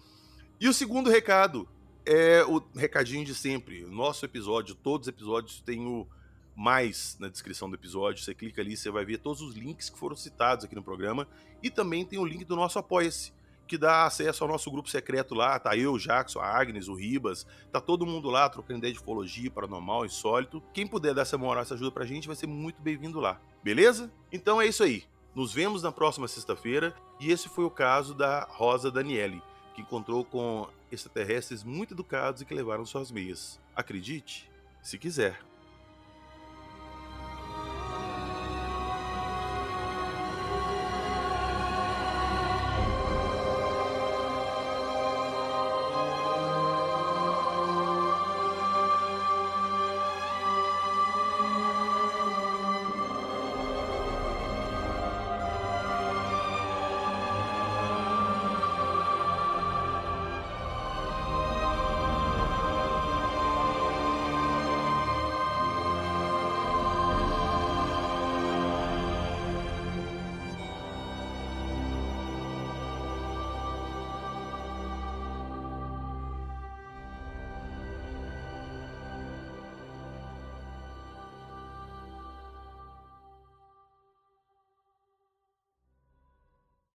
E 0.59 0.67
o 0.67 0.73
segundo 0.73 1.09
recado 1.09 1.67
é 2.05 2.43
o 2.43 2.61
recadinho 2.75 3.23
de 3.23 3.33
sempre. 3.33 3.85
Nosso 3.85 4.25
episódio, 4.25 4.75
todos 4.75 5.07
os 5.07 5.13
episódios 5.13 5.61
têm 5.61 5.87
o 5.87 6.05
mais 6.55 7.17
na 7.17 7.29
descrição 7.29 7.69
do 7.69 7.75
episódio. 7.75 8.21
Você 8.21 8.35
clica 8.35 8.61
ali, 8.61 8.75
você 8.75 8.91
vai 8.91 9.05
ver 9.05 9.19
todos 9.19 9.41
os 9.41 9.55
links 9.55 9.89
que 9.89 9.97
foram 9.97 10.15
citados 10.17 10.65
aqui 10.65 10.75
no 10.75 10.83
programa 10.83 11.27
e 11.61 11.69
também 11.69 12.05
tem 12.05 12.19
o 12.19 12.25
link 12.25 12.43
do 12.43 12.57
nosso 12.57 12.77
Apoia-se 12.77 13.31
que 13.67 13.77
dá 13.77 14.05
acesso 14.05 14.43
ao 14.43 14.49
nosso 14.49 14.69
grupo 14.69 14.89
secreto 14.89 15.33
lá. 15.33 15.57
Tá 15.59 15.75
eu, 15.75 15.97
Jackson, 15.97 16.39
a 16.39 16.47
Agnes, 16.47 16.87
o 16.87 16.93
Ribas, 16.93 17.45
tá 17.71 17.79
todo 17.79 18.05
mundo 18.05 18.29
lá 18.29 18.49
trocando 18.49 18.79
ideia 18.79 18.93
de 18.93 18.99
ufologia, 18.99 19.49
paranormal, 19.49 20.05
insólito. 20.05 20.61
Quem 20.73 20.85
puder 20.85 21.13
dar 21.13 21.23
essa 21.23 21.37
moral, 21.37 21.63
essa 21.63 21.73
ajuda 21.73 21.91
pra 21.91 22.05
gente, 22.05 22.27
vai 22.27 22.35
ser 22.35 22.47
muito 22.47 22.81
bem-vindo 22.81 23.19
lá. 23.19 23.39
Beleza? 23.63 24.11
Então 24.31 24.61
é 24.61 24.67
isso 24.67 24.83
aí. 24.83 25.03
Nos 25.33 25.53
vemos 25.53 25.81
na 25.81 25.91
próxima 25.91 26.27
sexta-feira. 26.27 26.93
E 27.19 27.31
esse 27.31 27.47
foi 27.47 27.63
o 27.63 27.71
caso 27.71 28.13
da 28.13 28.47
Rosa 28.49 28.91
Daniele, 28.91 29.41
que 29.73 29.81
encontrou 29.81 30.25
com 30.25 30.67
extraterrestres 30.91 31.63
muito 31.63 31.93
educados 31.93 32.41
e 32.41 32.45
que 32.45 32.53
levaram 32.53 32.85
suas 32.85 33.11
meias. 33.11 33.59
Acredite, 33.75 34.49
se 34.81 34.97
quiser. 34.97 35.39